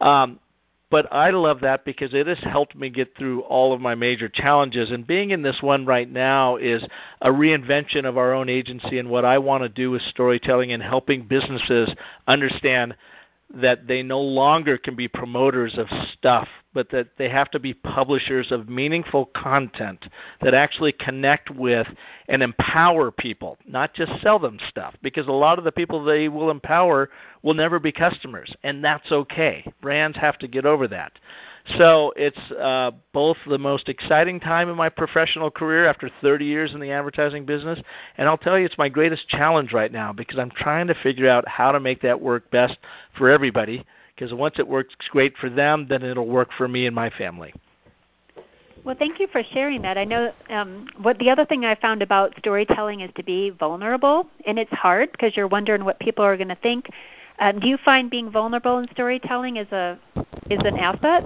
Um, 0.00 0.40
but 0.88 1.12
I 1.12 1.30
love 1.30 1.60
that 1.62 1.84
because 1.84 2.14
it 2.14 2.28
has 2.28 2.38
helped 2.38 2.76
me 2.76 2.90
get 2.90 3.16
through 3.16 3.40
all 3.42 3.72
of 3.72 3.80
my 3.80 3.96
major 3.96 4.28
challenges. 4.28 4.92
And 4.92 5.04
being 5.04 5.30
in 5.30 5.42
this 5.42 5.60
one 5.60 5.84
right 5.84 6.08
now 6.08 6.56
is 6.56 6.84
a 7.20 7.28
reinvention 7.28 8.04
of 8.04 8.16
our 8.16 8.32
own 8.32 8.48
agency 8.48 9.00
and 9.00 9.10
what 9.10 9.24
I 9.24 9.38
want 9.38 9.64
to 9.64 9.68
do 9.68 9.90
with 9.90 10.02
storytelling 10.02 10.70
and 10.70 10.82
helping 10.82 11.26
businesses 11.26 11.92
understand 12.28 12.94
that 13.54 13.86
they 13.86 14.02
no 14.02 14.20
longer 14.20 14.76
can 14.76 14.96
be 14.96 15.08
promoters 15.08 15.78
of 15.78 15.86
stuff, 16.12 16.48
but 16.74 16.90
that 16.90 17.08
they 17.16 17.28
have 17.28 17.50
to 17.50 17.60
be 17.60 17.72
publishers 17.72 18.50
of 18.50 18.68
meaningful 18.68 19.26
content 19.26 20.04
that 20.42 20.52
actually 20.52 20.92
connect 20.92 21.50
with 21.50 21.86
and 22.28 22.42
empower 22.42 23.10
people, 23.10 23.56
not 23.66 23.94
just 23.94 24.20
sell 24.20 24.38
them 24.38 24.58
stuff. 24.68 24.94
Because 25.00 25.28
a 25.28 25.32
lot 25.32 25.58
of 25.58 25.64
the 25.64 25.72
people 25.72 26.04
they 26.04 26.28
will 26.28 26.50
empower 26.50 27.08
will 27.42 27.54
never 27.54 27.78
be 27.78 27.92
customers, 27.92 28.52
and 28.64 28.84
that's 28.84 29.12
okay. 29.12 29.64
Brands 29.80 30.18
have 30.18 30.38
to 30.38 30.48
get 30.48 30.66
over 30.66 30.88
that. 30.88 31.12
So 31.78 32.12
it's 32.14 32.38
uh, 32.52 32.92
both 33.12 33.36
the 33.46 33.58
most 33.58 33.88
exciting 33.88 34.38
time 34.38 34.68
in 34.68 34.76
my 34.76 34.88
professional 34.88 35.50
career 35.50 35.86
after 35.86 36.08
30 36.22 36.44
years 36.44 36.74
in 36.74 36.80
the 36.80 36.92
advertising 36.92 37.44
business, 37.44 37.80
and 38.16 38.28
I'll 38.28 38.38
tell 38.38 38.56
you 38.58 38.64
it's 38.64 38.78
my 38.78 38.88
greatest 38.88 39.28
challenge 39.28 39.72
right 39.72 39.90
now 39.90 40.12
because 40.12 40.38
I'm 40.38 40.52
trying 40.52 40.86
to 40.86 40.94
figure 41.02 41.28
out 41.28 41.46
how 41.48 41.72
to 41.72 41.80
make 41.80 42.02
that 42.02 42.20
work 42.20 42.50
best 42.50 42.78
for 43.18 43.28
everybody. 43.28 43.84
Because 44.14 44.32
once 44.32 44.58
it 44.58 44.66
works 44.66 44.94
great 45.10 45.36
for 45.36 45.50
them, 45.50 45.86
then 45.88 46.02
it'll 46.02 46.26
work 46.26 46.48
for 46.56 46.68
me 46.68 46.86
and 46.86 46.94
my 46.94 47.10
family. 47.10 47.52
Well, 48.82 48.96
thank 48.96 49.18
you 49.18 49.26
for 49.26 49.42
sharing 49.52 49.82
that. 49.82 49.98
I 49.98 50.04
know 50.04 50.32
um, 50.48 50.86
what 51.02 51.18
the 51.18 51.28
other 51.28 51.44
thing 51.44 51.64
I 51.64 51.74
found 51.74 52.02
about 52.02 52.32
storytelling 52.38 53.00
is 53.00 53.10
to 53.16 53.24
be 53.24 53.50
vulnerable, 53.50 54.28
and 54.46 54.60
it's 54.60 54.70
hard 54.70 55.10
because 55.10 55.36
you're 55.36 55.48
wondering 55.48 55.84
what 55.84 55.98
people 55.98 56.24
are 56.24 56.36
going 56.36 56.48
to 56.48 56.56
think. 56.56 56.88
Um, 57.40 57.58
do 57.58 57.66
you 57.66 57.76
find 57.84 58.08
being 58.08 58.30
vulnerable 58.30 58.78
in 58.78 58.88
storytelling 58.92 59.56
is 59.56 59.70
a 59.72 59.98
is 60.48 60.60
an 60.64 60.78
asset? 60.78 61.24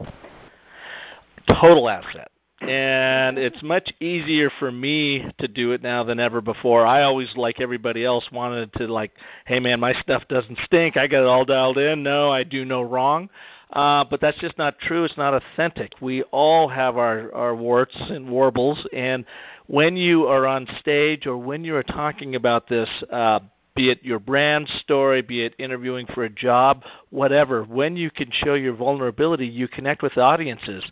Total 1.60 1.88
asset. 1.88 2.30
and 2.60 3.38
it's 3.38 3.62
much 3.62 3.90
easier 4.00 4.50
for 4.58 4.70
me 4.70 5.24
to 5.38 5.48
do 5.48 5.72
it 5.72 5.82
now 5.82 6.04
than 6.04 6.20
ever 6.20 6.42
before. 6.42 6.86
I 6.86 7.02
always, 7.02 7.34
like 7.34 7.58
everybody 7.60 8.04
else, 8.04 8.28
wanted 8.30 8.72
to 8.74 8.86
like, 8.86 9.12
hey 9.46 9.60
man, 9.60 9.80
my 9.80 9.94
stuff 9.94 10.24
doesn't 10.28 10.58
stink. 10.66 10.96
I 10.98 11.06
got 11.06 11.22
it 11.22 11.26
all 11.26 11.46
dialed 11.46 11.78
in. 11.78 12.02
No, 12.02 12.30
I 12.30 12.44
do 12.44 12.66
no 12.66 12.82
wrong. 12.82 13.30
Uh, 13.72 14.04
but 14.04 14.20
that's 14.20 14.38
just 14.40 14.58
not 14.58 14.78
true. 14.78 15.04
It's 15.04 15.16
not 15.16 15.32
authentic. 15.32 15.92
We 16.00 16.22
all 16.24 16.68
have 16.68 16.98
our, 16.98 17.32
our 17.32 17.54
warts 17.54 17.96
and 17.96 18.28
warbles, 18.28 18.84
and 18.92 19.24
when 19.68 19.96
you 19.96 20.26
are 20.26 20.46
on 20.46 20.66
stage 20.80 21.26
or 21.26 21.38
when 21.38 21.62
you 21.64 21.76
are 21.76 21.84
talking 21.84 22.34
about 22.34 22.68
this, 22.68 22.88
uh, 23.12 23.38
be 23.76 23.90
it 23.90 24.04
your 24.04 24.18
brand 24.18 24.68
story, 24.80 25.22
be 25.22 25.42
it 25.44 25.54
interviewing 25.58 26.06
for 26.12 26.24
a 26.24 26.28
job, 26.28 26.82
whatever, 27.10 27.62
when 27.62 27.96
you 27.96 28.10
can 28.10 28.28
show 28.32 28.54
your 28.54 28.74
vulnerability, 28.74 29.46
you 29.46 29.68
connect 29.68 30.02
with 30.02 30.18
audiences. 30.18 30.84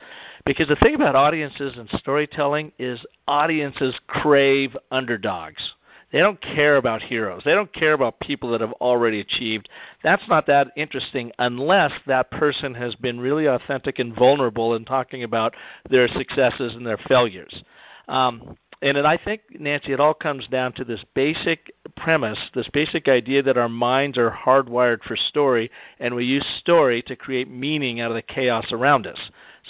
Because 0.49 0.69
the 0.69 0.77
thing 0.77 0.95
about 0.95 1.15
audiences 1.15 1.77
and 1.77 1.91
storytelling 1.99 2.73
is 2.79 3.05
audiences 3.27 3.95
crave 4.07 4.75
underdogs. 4.91 5.75
They 6.11 6.21
don't 6.21 6.41
care 6.41 6.79
about 6.79 7.03
heroes. 7.03 7.43
They 7.45 7.53
don't 7.53 7.71
care 7.75 7.93
about 7.93 8.19
people 8.19 8.53
that 8.53 8.63
have 8.63 8.73
already 8.81 9.21
achieved. 9.21 9.69
That's 10.03 10.27
not 10.27 10.47
that 10.47 10.69
interesting 10.75 11.33
unless 11.39 11.93
that 12.07 12.31
person 12.31 12.73
has 12.77 12.95
been 12.95 13.21
really 13.21 13.45
authentic 13.45 13.99
and 13.99 14.17
vulnerable 14.17 14.75
in 14.75 14.87
talking 14.87 15.23
about 15.23 15.55
their 15.91 16.09
successes 16.09 16.75
and 16.75 16.87
their 16.87 16.97
failures. 16.97 17.63
Um, 18.09 18.57
and 18.81 18.97
it, 18.97 19.05
I 19.05 19.19
think, 19.19 19.43
Nancy, 19.51 19.93
it 19.93 20.01
all 20.01 20.15
comes 20.15 20.47
down 20.47 20.73
to 20.77 20.85
this 20.85 21.05
basic 21.15 21.75
premise, 21.95 22.39
this 22.55 22.71
basic 22.73 23.07
idea 23.07 23.43
that 23.43 23.59
our 23.59 23.69
minds 23.69 24.17
are 24.17 24.31
hardwired 24.31 25.03
for 25.03 25.15
story, 25.15 25.71
and 26.01 26.15
we 26.15 26.25
use 26.25 26.47
story 26.59 27.03
to 27.03 27.17
create 27.17 27.51
meaning 27.51 28.01
out 28.01 28.11
of 28.11 28.15
the 28.15 28.23
chaos 28.23 28.73
around 28.73 29.07
us. 29.07 29.19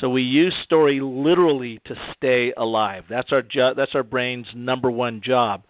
So 0.00 0.08
we 0.08 0.22
use 0.22 0.54
story 0.62 1.00
literally 1.00 1.80
to 1.84 1.96
stay 2.14 2.52
alive. 2.56 3.04
That's 3.08 3.32
our 3.32 3.42
jo- 3.42 3.74
that's 3.74 3.94
our 3.94 4.02
brain's 4.02 4.48
number 4.54 4.90
one 4.90 5.20
job 5.20 5.62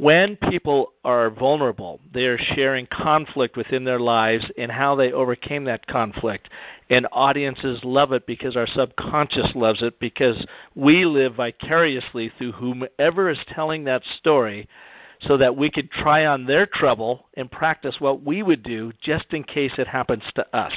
when 0.00 0.36
people 0.36 0.92
are 1.04 1.30
vulnerable, 1.30 2.00
they 2.12 2.26
are 2.26 2.38
sharing 2.38 2.86
conflict 2.86 3.56
within 3.56 3.84
their 3.84 3.98
lives 3.98 4.48
and 4.56 4.70
how 4.70 4.94
they 4.94 5.12
overcame 5.12 5.64
that 5.64 5.86
conflict. 5.86 6.48
And 6.90 7.06
audiences 7.12 7.80
love 7.82 8.12
it 8.12 8.26
because 8.26 8.56
our 8.56 8.66
subconscious 8.66 9.52
loves 9.54 9.82
it 9.82 9.98
because 9.98 10.46
we 10.74 11.04
live 11.04 11.34
vicariously 11.34 12.32
through 12.38 12.52
whomever 12.52 13.28
is 13.28 13.38
telling 13.48 13.84
that 13.84 14.04
story 14.18 14.68
so 15.20 15.36
that 15.36 15.56
we 15.56 15.70
could 15.70 15.90
try 15.90 16.26
on 16.26 16.46
their 16.46 16.66
trouble 16.66 17.26
and 17.34 17.50
practice 17.50 17.96
what 17.98 18.22
we 18.22 18.42
would 18.42 18.62
do 18.62 18.92
just 19.00 19.26
in 19.32 19.42
case 19.42 19.72
it 19.78 19.88
happens 19.88 20.22
to 20.34 20.56
us. 20.56 20.72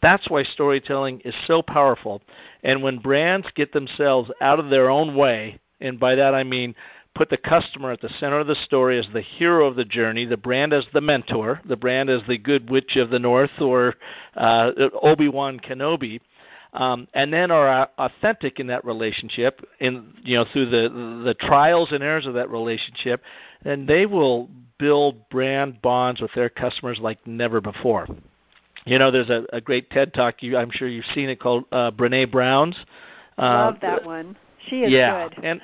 That's 0.00 0.28
why 0.30 0.44
storytelling 0.44 1.20
is 1.20 1.34
so 1.46 1.62
powerful. 1.62 2.22
And 2.62 2.82
when 2.82 2.98
brands 2.98 3.48
get 3.54 3.72
themselves 3.72 4.30
out 4.40 4.60
of 4.60 4.70
their 4.70 4.90
own 4.90 5.16
way, 5.16 5.58
and 5.80 5.98
by 5.98 6.14
that 6.14 6.34
I 6.34 6.44
mean 6.44 6.74
put 7.14 7.30
the 7.30 7.36
customer 7.36 7.90
at 7.90 8.00
the 8.00 8.08
center 8.20 8.38
of 8.38 8.46
the 8.46 8.54
story 8.54 8.96
as 8.96 9.08
the 9.12 9.20
hero 9.20 9.66
of 9.66 9.74
the 9.74 9.84
journey, 9.84 10.24
the 10.24 10.36
brand 10.36 10.72
as 10.72 10.86
the 10.92 11.00
mentor, 11.00 11.60
the 11.64 11.76
brand 11.76 12.08
as 12.08 12.22
the 12.28 12.38
good 12.38 12.70
witch 12.70 12.94
of 12.96 13.10
the 13.10 13.18
north 13.18 13.50
or 13.60 13.94
uh, 14.36 14.70
Obi-Wan 15.02 15.58
Kenobi. 15.58 16.20
Um, 16.74 17.08
and 17.14 17.32
then 17.32 17.50
are 17.50 17.88
authentic 17.98 18.60
in 18.60 18.66
that 18.66 18.84
relationship, 18.84 19.66
in 19.80 20.12
you 20.22 20.36
know 20.36 20.44
through 20.52 20.66
the 20.66 21.22
the 21.24 21.34
trials 21.34 21.92
and 21.92 22.04
errors 22.04 22.26
of 22.26 22.34
that 22.34 22.50
relationship, 22.50 23.22
then 23.64 23.86
they 23.86 24.04
will 24.04 24.50
build 24.78 25.28
brand 25.30 25.80
bonds 25.80 26.20
with 26.20 26.30
their 26.34 26.50
customers 26.50 26.98
like 27.00 27.26
never 27.26 27.62
before. 27.62 28.06
You 28.88 28.98
know, 28.98 29.10
there's 29.10 29.28
a, 29.28 29.44
a 29.52 29.60
great 29.60 29.90
TED 29.90 30.14
talk. 30.14 30.42
You, 30.42 30.56
I'm 30.56 30.70
sure 30.70 30.88
you've 30.88 31.04
seen 31.14 31.28
it 31.28 31.38
called 31.38 31.64
uh, 31.70 31.90
Brene 31.90 32.30
Brown's. 32.30 32.76
Uh, 33.36 33.42
Love 33.42 33.80
that 33.82 34.04
one. 34.04 34.36
She 34.66 34.82
is 34.82 34.90
yeah, 34.90 35.28
good. 35.28 35.44
and 35.44 35.60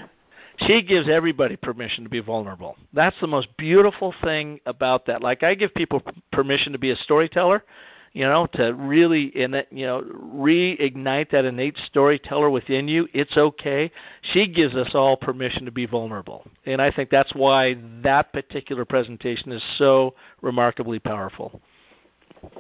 she 0.58 0.82
gives 0.82 1.08
everybody 1.08 1.56
permission 1.56 2.04
to 2.04 2.10
be 2.10 2.20
vulnerable. 2.20 2.76
That's 2.92 3.18
the 3.20 3.26
most 3.26 3.48
beautiful 3.56 4.14
thing 4.22 4.60
about 4.66 5.06
that. 5.06 5.22
Like 5.22 5.42
I 5.42 5.54
give 5.54 5.74
people 5.74 6.02
permission 6.32 6.72
to 6.72 6.78
be 6.78 6.90
a 6.90 6.96
storyteller, 6.96 7.64
you 8.12 8.24
know, 8.24 8.46
to 8.52 8.74
really 8.74 9.24
in 9.36 9.54
it, 9.54 9.68
you 9.70 9.86
know, 9.86 10.02
reignite 10.02 11.30
that 11.30 11.46
innate 11.46 11.78
storyteller 11.86 12.50
within 12.50 12.86
you. 12.88 13.08
It's 13.14 13.36
okay. 13.36 13.90
She 14.20 14.46
gives 14.46 14.74
us 14.74 14.90
all 14.94 15.16
permission 15.16 15.64
to 15.64 15.72
be 15.72 15.86
vulnerable. 15.86 16.46
And 16.66 16.80
I 16.80 16.90
think 16.90 17.10
that's 17.10 17.34
why 17.34 17.76
that 18.02 18.32
particular 18.32 18.84
presentation 18.84 19.50
is 19.50 19.64
so 19.78 20.14
remarkably 20.42 20.98
powerful. 20.98 21.60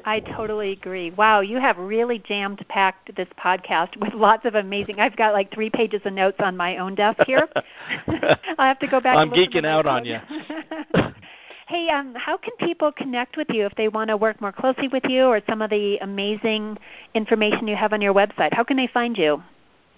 I 0.06 0.20
totally 0.20 0.72
agree. 0.72 1.10
Wow, 1.10 1.40
you 1.40 1.58
have 1.58 1.78
really 1.78 2.18
jammed 2.18 2.64
packed 2.68 3.14
this 3.16 3.28
podcast 3.42 3.96
with 4.00 4.12
lots 4.12 4.44
of 4.44 4.54
amazing. 4.54 5.00
I've 5.00 5.16
got 5.16 5.32
like 5.32 5.52
three 5.52 5.70
pages 5.70 6.02
of 6.04 6.12
notes 6.12 6.36
on 6.40 6.56
my 6.56 6.76
own 6.76 6.94
desk 6.94 7.20
here. 7.26 7.48
i 8.06 8.68
have 8.68 8.78
to 8.80 8.86
go 8.86 9.00
back. 9.00 9.14
To 9.14 9.20
I'm 9.20 9.30
geeking 9.30 9.64
out 9.64 9.86
on 9.86 10.04
you. 10.04 10.18
hey, 11.66 11.88
um, 11.88 12.14
how 12.14 12.36
can 12.36 12.52
people 12.58 12.92
connect 12.92 13.36
with 13.36 13.48
you 13.50 13.64
if 13.64 13.74
they 13.76 13.88
want 13.88 14.08
to 14.08 14.16
work 14.16 14.40
more 14.40 14.52
closely 14.52 14.88
with 14.88 15.04
you, 15.08 15.24
or 15.24 15.40
some 15.48 15.62
of 15.62 15.70
the 15.70 15.98
amazing 15.98 16.76
information 17.14 17.66
you 17.66 17.76
have 17.76 17.92
on 17.92 18.02
your 18.02 18.14
website? 18.14 18.52
How 18.52 18.64
can 18.64 18.76
they 18.76 18.86
find 18.86 19.16
you? 19.16 19.42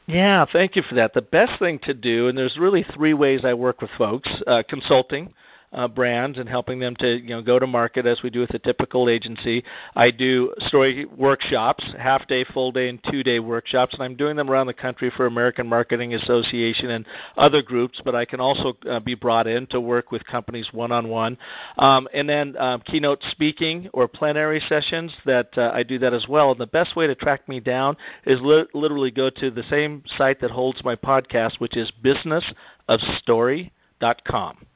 Yeah, 0.07 0.45
thank 0.53 0.77
you 0.77 0.83
for 0.83 0.95
that. 0.95 1.15
The 1.15 1.23
best 1.23 1.59
thing 1.59 1.81
to 1.81 1.93
do, 1.93 2.29
and 2.29 2.39
there's 2.39 2.57
really 2.57 2.85
three 2.95 3.15
ways 3.15 3.41
I 3.45 3.55
work 3.55 3.81
with 3.81 3.91
folks: 3.99 4.31
uh, 4.47 4.63
consulting 4.69 5.35
uh, 5.73 5.89
brands 5.89 6.39
and 6.39 6.49
helping 6.49 6.79
them 6.79 6.95
to 6.97 7.21
you 7.21 7.31
know 7.31 7.43
go 7.43 7.59
to 7.59 7.67
market 7.67 8.07
as 8.07 8.23
we 8.23 8.31
do 8.31 8.41
with 8.41 8.55
a 8.55 8.59
typical 8.59 9.09
agency. 9.09 9.65
I 9.95 10.11
do 10.11 10.53
story 10.67 11.05
workshops, 11.05 11.85
half 11.99 12.27
day, 12.27 12.45
full 12.45 12.73
day, 12.73 12.89
and 12.89 13.03
two 13.11 13.23
day 13.23 13.41
workshops, 13.41 13.95
and 13.95 14.03
I'm 14.03 14.17
doing 14.17 14.37
them 14.37 14.51
around 14.51 14.67
the 14.67 14.75
country 14.75 15.11
for 15.17 15.27
American 15.27 15.67
Marketing 15.67 16.15
Association 16.15 16.91
and 16.91 17.07
other 17.37 17.63
groups. 17.63 18.01
But 18.05 18.15
I 18.15 18.25
can 18.25 18.41
also 18.41 18.77
uh, 18.89 19.01
be 19.01 19.15
brought 19.15 19.47
in 19.47 19.67
to 19.69 19.81
work 19.81 20.13
with 20.13 20.25
companies 20.27 20.69
one 20.73 20.93
on 20.93 21.09
one, 21.09 21.39
and 21.77 22.29
then 22.29 22.57
um, 22.59 22.83
keynote 22.83 23.23
speaking 23.31 23.89
or 23.93 24.09
plenary 24.09 24.61
sessions 24.69 25.13
that 25.25 25.57
uh, 25.57 25.71
I 25.75 25.83
do 25.83 25.99
that 25.99 26.15
as 26.15 26.27
well. 26.29 26.53
And 26.53 26.61
the 26.61 26.67
best 26.67 26.97
way 26.97 27.07
to 27.07 27.15
track 27.15 27.49
me 27.49 27.61
down 27.61 27.97
is 28.25 28.41
li- 28.41 28.67
literally 28.75 29.11
go 29.11 29.31
to 29.31 29.51
the 29.51 29.63
same 29.65 30.03
site 30.17 30.41
that 30.41 30.51
holds 30.51 30.83
my 30.85 30.97
podcast, 30.97 31.61
which 31.61 31.77
is 31.77 31.93
businessofstory.com 32.03 34.67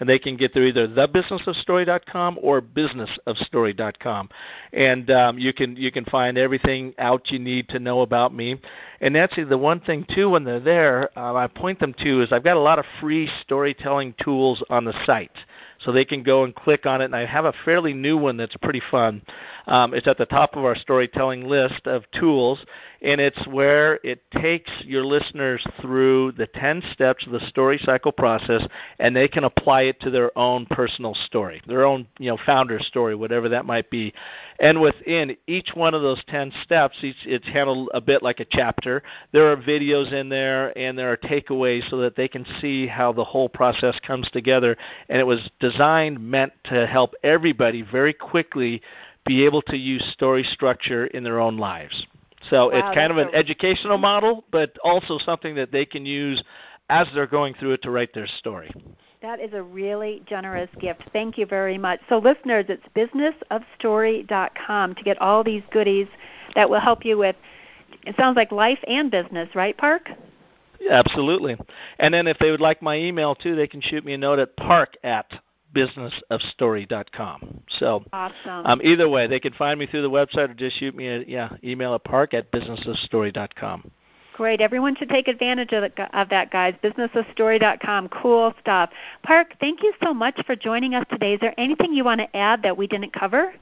and 0.00 0.08
they 0.08 0.18
can 0.18 0.36
get 0.36 0.52
there 0.54 0.64
either 0.64 0.88
thebusinessofstory.com 0.88 2.38
or 2.42 2.60
businessofstory.com, 2.60 4.28
and 4.72 5.10
um, 5.10 5.38
you 5.38 5.52
can 5.52 5.76
you 5.76 5.90
can 5.90 6.04
find 6.06 6.38
everything 6.38 6.94
out 6.98 7.30
you 7.30 7.38
need 7.38 7.68
to 7.68 7.78
know 7.78 8.00
about 8.02 8.34
me. 8.34 8.60
And 9.00 9.14
Nancy, 9.14 9.44
the 9.44 9.58
one 9.58 9.80
thing 9.80 10.06
too 10.14 10.30
when 10.30 10.44
they're 10.44 10.60
there, 10.60 11.10
uh, 11.18 11.34
I 11.34 11.46
point 11.46 11.80
them 11.80 11.94
to 11.98 12.22
is 12.22 12.32
I've 12.32 12.44
got 12.44 12.56
a 12.56 12.60
lot 12.60 12.78
of 12.78 12.86
free 13.00 13.28
storytelling 13.42 14.14
tools 14.22 14.62
on 14.70 14.84
the 14.84 14.94
site 15.04 15.36
so 15.80 15.92
they 15.92 16.04
can 16.04 16.22
go 16.22 16.44
and 16.44 16.54
click 16.54 16.86
on 16.86 17.00
it. 17.00 17.06
And 17.06 17.16
I 17.16 17.26
have 17.26 17.44
a 17.44 17.52
fairly 17.64 17.92
new 17.92 18.16
one 18.16 18.36
that's 18.36 18.56
pretty 18.56 18.82
fun. 18.90 19.22
Um, 19.66 19.94
it's 19.94 20.06
at 20.06 20.18
the 20.18 20.26
top 20.26 20.56
of 20.56 20.64
our 20.64 20.74
storytelling 20.74 21.46
list 21.46 21.86
of 21.86 22.04
tools, 22.12 22.64
and 23.06 23.20
it's 23.20 23.46
where 23.46 24.00
it 24.02 24.20
takes 24.32 24.70
your 24.84 25.04
listeners 25.04 25.64
through 25.80 26.32
the 26.32 26.48
10 26.48 26.82
steps 26.92 27.24
of 27.24 27.30
the 27.30 27.46
story 27.48 27.78
cycle 27.78 28.10
process, 28.10 28.66
and 28.98 29.14
they 29.14 29.28
can 29.28 29.44
apply 29.44 29.82
it 29.82 30.00
to 30.00 30.10
their 30.10 30.36
own 30.36 30.66
personal 30.66 31.14
story, 31.14 31.62
their 31.68 31.86
own 31.86 32.08
you 32.18 32.28
know 32.28 32.36
founder 32.44 32.80
story, 32.80 33.14
whatever 33.14 33.48
that 33.48 33.64
might 33.64 33.88
be. 33.90 34.12
And 34.58 34.80
within 34.80 35.36
each 35.46 35.70
one 35.74 35.94
of 35.94 36.02
those 36.02 36.20
10 36.26 36.52
steps, 36.64 36.96
each, 37.02 37.14
it's 37.24 37.46
handled 37.46 37.90
a 37.94 38.00
bit 38.00 38.24
like 38.24 38.40
a 38.40 38.44
chapter. 38.44 39.04
There 39.30 39.52
are 39.52 39.56
videos 39.56 40.12
in 40.12 40.28
there, 40.28 40.76
and 40.76 40.98
there 40.98 41.12
are 41.12 41.16
takeaways 41.16 41.88
so 41.88 41.98
that 41.98 42.16
they 42.16 42.26
can 42.26 42.44
see 42.60 42.88
how 42.88 43.12
the 43.12 43.22
whole 43.22 43.48
process 43.48 43.96
comes 44.04 44.28
together. 44.32 44.76
And 45.08 45.20
it 45.20 45.26
was 45.26 45.48
designed 45.60 46.18
meant 46.18 46.54
to 46.64 46.88
help 46.88 47.14
everybody 47.22 47.82
very 47.82 48.12
quickly 48.12 48.82
be 49.24 49.44
able 49.44 49.62
to 49.62 49.76
use 49.76 50.04
story 50.12 50.42
structure 50.42 51.06
in 51.06 51.22
their 51.22 51.38
own 51.38 51.56
lives. 51.56 52.04
So 52.50 52.70
wow, 52.70 52.78
it's 52.78 52.94
kind 52.94 53.10
of 53.10 53.18
an 53.18 53.28
a... 53.28 53.36
educational 53.36 53.98
model, 53.98 54.44
but 54.50 54.76
also 54.82 55.18
something 55.18 55.54
that 55.56 55.72
they 55.72 55.84
can 55.84 56.06
use 56.06 56.42
as 56.88 57.06
they're 57.14 57.26
going 57.26 57.52
through 57.54 57.72
it 57.72 57.82
to 57.82 57.90
write 57.90 58.14
their 58.14 58.26
story. 58.26 58.72
That 59.22 59.40
is 59.40 59.52
a 59.54 59.62
really 59.62 60.22
generous 60.26 60.68
gift. 60.78 61.02
Thank 61.12 61.38
you 61.38 61.46
very 61.46 61.78
much. 61.78 62.00
So, 62.08 62.18
listeners, 62.18 62.66
it's 62.68 62.84
businessofstory.com 62.94 64.94
to 64.94 65.02
get 65.02 65.20
all 65.20 65.42
these 65.42 65.62
goodies 65.72 66.06
that 66.54 66.70
will 66.70 66.80
help 66.80 67.04
you 67.04 67.18
with, 67.18 67.34
it 68.04 68.14
sounds 68.16 68.36
like 68.36 68.52
life 68.52 68.78
and 68.86 69.10
business, 69.10 69.48
right, 69.54 69.76
Park? 69.76 70.10
Absolutely. 70.90 71.56
And 71.98 72.12
then 72.12 72.26
if 72.26 72.38
they 72.38 72.50
would 72.50 72.60
like 72.60 72.82
my 72.82 72.96
email 72.96 73.34
too, 73.34 73.56
they 73.56 73.66
can 73.66 73.80
shoot 73.80 74.04
me 74.04 74.12
a 74.12 74.18
note 74.18 74.38
at 74.38 74.54
park 74.56 74.96
at 75.02 75.26
businessofstory.com. 75.76 77.60
So 77.78 78.02
awesome. 78.12 78.66
Um, 78.66 78.80
either 78.82 79.08
way, 79.08 79.26
they 79.26 79.40
can 79.40 79.52
find 79.52 79.78
me 79.78 79.86
through 79.86 80.02
the 80.02 80.10
website 80.10 80.50
or 80.50 80.54
just 80.54 80.78
shoot 80.78 80.94
me 80.94 81.06
a 81.06 81.22
yeah 81.26 81.50
email 81.62 81.94
at 81.94 82.04
park 82.04 82.34
at 82.34 82.50
businessofstory.com. 82.50 83.90
Great. 84.32 84.60
Everyone 84.60 84.94
should 84.94 85.08
take 85.08 85.28
advantage 85.28 85.72
of, 85.72 85.82
the, 85.82 86.18
of 86.18 86.28
that, 86.28 86.50
guys. 86.50 86.74
Businessofstory.com. 86.82 88.08
Cool 88.08 88.52
stuff. 88.60 88.90
Park, 89.22 89.54
thank 89.60 89.82
you 89.82 89.94
so 90.04 90.12
much 90.12 90.38
for 90.44 90.54
joining 90.54 90.94
us 90.94 91.06
today. 91.10 91.34
Is 91.34 91.40
there 91.40 91.54
anything 91.56 91.94
you 91.94 92.04
want 92.04 92.20
to 92.20 92.36
add 92.36 92.62
that 92.62 92.76
we 92.76 92.86
didn't 92.86 93.14
cover? 93.14 93.54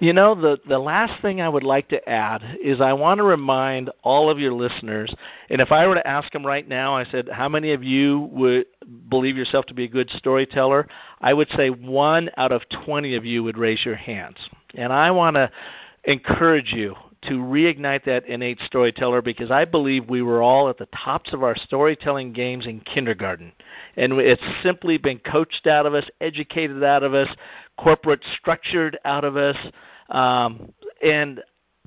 You 0.00 0.12
know, 0.12 0.36
the, 0.36 0.60
the 0.68 0.78
last 0.78 1.20
thing 1.22 1.40
I 1.40 1.48
would 1.48 1.64
like 1.64 1.88
to 1.88 2.08
add 2.08 2.58
is 2.62 2.80
I 2.80 2.92
want 2.92 3.18
to 3.18 3.24
remind 3.24 3.90
all 4.04 4.30
of 4.30 4.38
your 4.38 4.52
listeners, 4.52 5.12
and 5.50 5.60
if 5.60 5.72
I 5.72 5.88
were 5.88 5.96
to 5.96 6.06
ask 6.06 6.30
them 6.32 6.46
right 6.46 6.66
now, 6.68 6.94
I 6.94 7.04
said, 7.06 7.28
how 7.28 7.48
many 7.48 7.72
of 7.72 7.82
you 7.82 8.28
would 8.30 8.66
believe 9.08 9.36
yourself 9.36 9.66
to 9.66 9.74
be 9.74 9.84
a 9.84 9.88
good 9.88 10.10
storyteller? 10.10 10.88
I 11.20 11.34
would 11.34 11.48
say 11.50 11.70
one 11.70 12.30
out 12.36 12.52
of 12.52 12.62
20 12.84 13.14
of 13.16 13.24
you 13.24 13.42
would 13.44 13.58
raise 13.58 13.84
your 13.84 13.96
hands. 13.96 14.36
And 14.74 14.92
I 14.92 15.10
want 15.10 15.36
to 15.36 15.50
encourage 16.04 16.72
you 16.72 16.94
to 17.22 17.34
reignite 17.34 18.04
that 18.04 18.26
innate 18.26 18.60
storyteller 18.60 19.20
because 19.20 19.50
I 19.50 19.64
believe 19.64 20.08
we 20.08 20.22
were 20.22 20.40
all 20.40 20.68
at 20.68 20.78
the 20.78 20.86
tops 20.86 21.32
of 21.32 21.42
our 21.42 21.56
storytelling 21.56 22.32
games 22.32 22.66
in 22.66 22.80
kindergarten. 22.80 23.52
And 23.96 24.12
it's 24.14 24.42
simply 24.62 24.98
been 24.98 25.18
coached 25.18 25.66
out 25.66 25.84
of 25.84 25.94
us, 25.94 26.08
educated 26.20 26.84
out 26.84 27.02
of 27.02 27.14
us, 27.14 27.28
corporate 27.76 28.22
structured 28.38 28.98
out 29.04 29.24
of 29.24 29.36
us. 29.36 29.56
Um, 30.10 30.72
and 31.02 31.42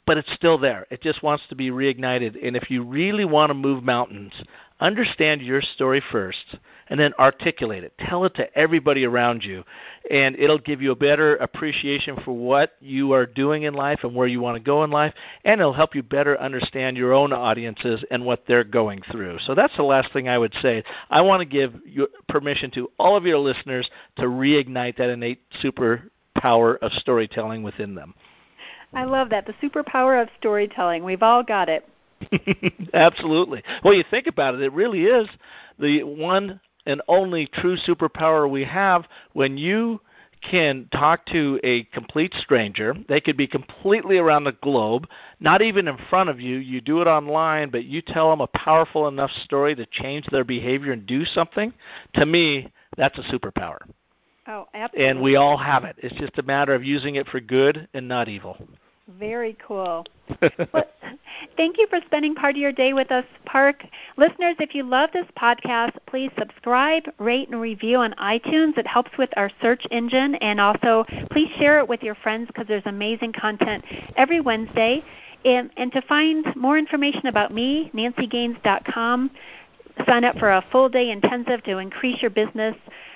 but 0.06 0.18
it's 0.18 0.34
still 0.34 0.58
there. 0.58 0.88
It 0.90 1.02
just 1.02 1.24
wants 1.24 1.44
to 1.50 1.56
be 1.56 1.70
reignited. 1.70 2.36
And 2.46 2.56
if 2.56 2.70
you 2.70 2.84
really 2.84 3.24
want 3.24 3.52
to 3.52 3.54
move 3.54 3.84
mountains, 3.84 4.34
understand 4.82 5.42
your 5.42 5.62
story 5.62 6.04
first 6.12 6.58
and 6.88 7.00
then 7.00 7.14
articulate 7.18 7.86
it. 7.86 7.94
Tell 7.98 8.26
it 8.26 8.36
to 8.36 8.58
everybody 8.58 9.06
around 9.06 9.46
you, 9.46 9.64
and 10.10 10.36
it'll 10.38 10.60
give 10.60 10.82
you 10.82 10.92
a 10.92 10.96
better 10.96 11.38
appreciation 11.38 12.18
for 12.26 12.34
what 12.34 12.74
you 12.82 13.14
are 13.14 13.26
doing 13.26 13.64
in 13.64 13.74
life 13.74 14.00
and 14.04 14.14
where 14.14 14.28
you 14.28 14.42
want 14.42 14.58
to 14.58 14.64
go 14.64 14.84
in 14.84 14.92
life, 14.92 15.14
and 15.46 15.62
it'll 15.62 15.72
help 15.72 15.96
you 15.96 16.04
better 16.04 16.38
understand 16.42 16.98
your 16.98 17.14
own 17.14 17.32
audiences 17.32 18.04
and 18.12 18.26
what 18.26 18.44
they're 18.46 18.66
going 18.66 19.02
through. 19.10 19.40
So 19.46 19.56
that's 19.56 19.76
the 19.78 19.84
last 19.84 20.12
thing 20.12 20.28
I 20.28 20.38
would 20.38 20.54
say. 20.62 20.84
I 21.10 21.22
want 21.22 21.40
to 21.40 21.46
give 21.46 21.76
permission 22.28 22.72
to 22.72 22.92
all 23.00 23.16
of 23.16 23.26
your 23.26 23.38
listeners 23.38 23.90
to 24.18 24.24
reignite 24.24 24.98
that 24.98 25.10
innate 25.10 25.44
superpower 25.64 26.78
of 26.80 26.92
storytelling 26.94 27.64
within 27.64 27.96
them. 27.96 28.16
I 28.94 29.06
love 29.06 29.30
that. 29.30 29.46
The 29.46 29.54
superpower 29.66 30.22
of 30.22 30.28
storytelling. 30.38 31.06
We've 31.06 31.24
all 31.24 31.44
got 31.44 31.70
it. 31.70 31.88
Absolutely. 32.94 33.64
Well, 33.84 33.94
you 33.94 34.04
think 34.10 34.28
about 34.28 34.56
it, 34.56 34.62
it 34.62 34.74
really 34.74 35.04
is 35.04 35.28
the 35.80 36.04
one 36.04 36.60
and 36.86 37.02
only 37.08 37.48
true 37.48 37.78
superpower 37.78 38.50
we 38.50 38.64
have 38.64 39.06
when 39.34 39.58
you 39.58 40.02
can 40.42 40.88
talk 40.92 41.26
to 41.28 41.60
a 41.64 41.84
complete 41.86 42.34
stranger. 42.40 42.96
They 43.08 43.22
could 43.22 43.38
be 43.38 43.48
completely 43.48 44.18
around 44.18 44.44
the 44.44 44.54
globe, 44.54 45.08
not 45.40 45.62
even 45.62 45.88
in 45.88 45.98
front 46.10 46.30
of 46.30 46.42
you. 46.42 46.58
You 46.58 46.82
do 46.82 47.02
it 47.02 47.08
online, 47.08 47.70
but 47.70 47.86
you 47.86 48.02
tell 48.02 48.30
them 48.32 48.42
a 48.42 48.48
powerful 48.48 49.08
enough 49.08 49.32
story 49.44 49.76
to 49.76 49.86
change 49.86 50.26
their 50.28 50.44
behavior 50.44 50.94
and 50.94 51.06
do 51.06 51.26
something. 51.26 51.72
To 52.16 52.26
me, 52.26 52.72
that's 52.98 53.18
a 53.20 53.24
superpower. 53.24 53.78
Oh, 54.48 54.68
absolutely. 54.74 55.10
And 55.10 55.22
we 55.22 55.36
all 55.36 55.58
have 55.58 55.84
it. 55.84 55.96
It's 56.00 56.16
just 56.16 56.40
a 56.40 56.44
matter 56.44 56.74
of 56.74 56.84
using 56.84 57.16
it 57.16 57.28
for 57.28 57.40
good 57.40 57.88
and 57.94 58.08
not 58.08 58.28
evil. 58.28 58.58
Very 59.08 59.58
cool. 59.66 60.06
well, 60.74 60.88
thank 61.58 61.78
you 61.78 61.88
for 61.90 62.00
spending 62.06 62.36
part 62.36 62.56
of 62.56 62.62
your 62.62 62.72
day 62.72 62.94
with 62.94 63.12
us, 63.12 63.26
Park. 63.46 63.84
Listeners, 64.16 64.56
if 64.60 64.76
you 64.76 64.84
love 64.84 65.10
this 65.12 65.26
podcast, 65.38 65.98
please 66.06 66.32
subscribe, 66.38 67.04
rate, 67.18 67.50
and 67.50 67.60
review 67.60 67.98
on 67.98 68.14
iTunes. 68.14 68.78
It 68.78 68.88
helps 68.88 69.12
with 69.18 69.30
our 69.38 69.50
search 69.62 69.84
engine. 69.92 70.36
And 70.36 70.62
also, 70.62 71.06
please 71.32 71.50
share 71.58 71.80
it 71.80 71.90
with 71.90 72.04
your 72.04 72.16
friends 72.16 72.48
because 72.48 72.68
there's 72.68 72.86
amazing 72.86 73.34
content 73.34 73.84
every 74.16 74.40
Wednesday. 74.40 75.04
And, 75.44 75.72
and 75.78 75.92
to 75.94 76.02
find 76.04 76.56
more 76.56 76.78
information 76.78 77.26
about 77.26 77.52
me, 77.52 77.92
nancygaines.com. 77.94 79.32
Sign 80.06 80.24
up 80.24 80.38
for 80.38 80.52
a 80.52 80.66
full 80.72 80.90
day 80.90 81.10
intensive 81.12 81.64
to 81.64 81.80
increase 81.80 82.22
your 82.22 82.32
business. 82.32 82.76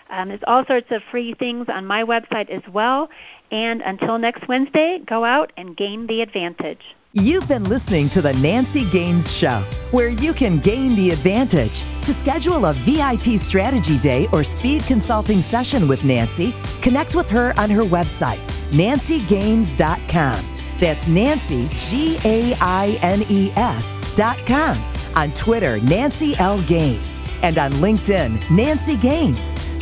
Um, 0.09 0.29
there's 0.29 0.43
all 0.45 0.65
sorts 0.65 0.91
of 0.91 1.01
free 1.11 1.33
things 1.33 1.67
on 1.69 1.85
my 1.85 2.03
website 2.03 2.49
as 2.49 2.61
well. 2.71 3.09
And 3.51 3.81
until 3.81 4.17
next 4.17 4.47
Wednesday, 4.47 4.99
go 4.99 5.23
out 5.23 5.51
and 5.57 5.75
gain 5.75 6.07
the 6.07 6.21
advantage. 6.21 6.95
You've 7.13 7.47
been 7.47 7.63
listening 7.63 8.09
to 8.09 8.21
the 8.21 8.33
Nancy 8.33 8.83
Gaines 8.89 9.31
Show, 9.31 9.63
where 9.91 10.09
you 10.09 10.33
can 10.33 10.59
gain 10.59 10.95
the 10.95 11.11
advantage. 11.11 11.81
To 12.03 12.13
schedule 12.13 12.65
a 12.65 12.73
VIP 12.73 13.39
strategy 13.39 13.97
day 13.97 14.27
or 14.33 14.43
speed 14.43 14.83
consulting 14.83 15.41
session 15.41 15.87
with 15.87 16.03
Nancy, 16.03 16.53
connect 16.81 17.15
with 17.15 17.29
her 17.29 17.53
on 17.57 17.69
her 17.69 17.83
website, 17.83 18.39
nancygaines.com. 18.71 20.45
That's 20.79 21.07
Nancy, 21.07 21.69
G 21.79 22.17
A 22.25 22.53
I 22.59 22.97
N 23.01 23.23
E 23.29 23.49
S 23.55 23.97
dot 24.17 24.37
com. 24.45 24.77
On 25.15 25.31
Twitter, 25.31 25.79
Nancy 25.79 26.35
L. 26.35 26.61
Gaines. 26.63 27.21
And 27.41 27.57
on 27.57 27.71
LinkedIn, 27.73 28.51
Nancy 28.51 28.97
Gaines. 28.97 29.55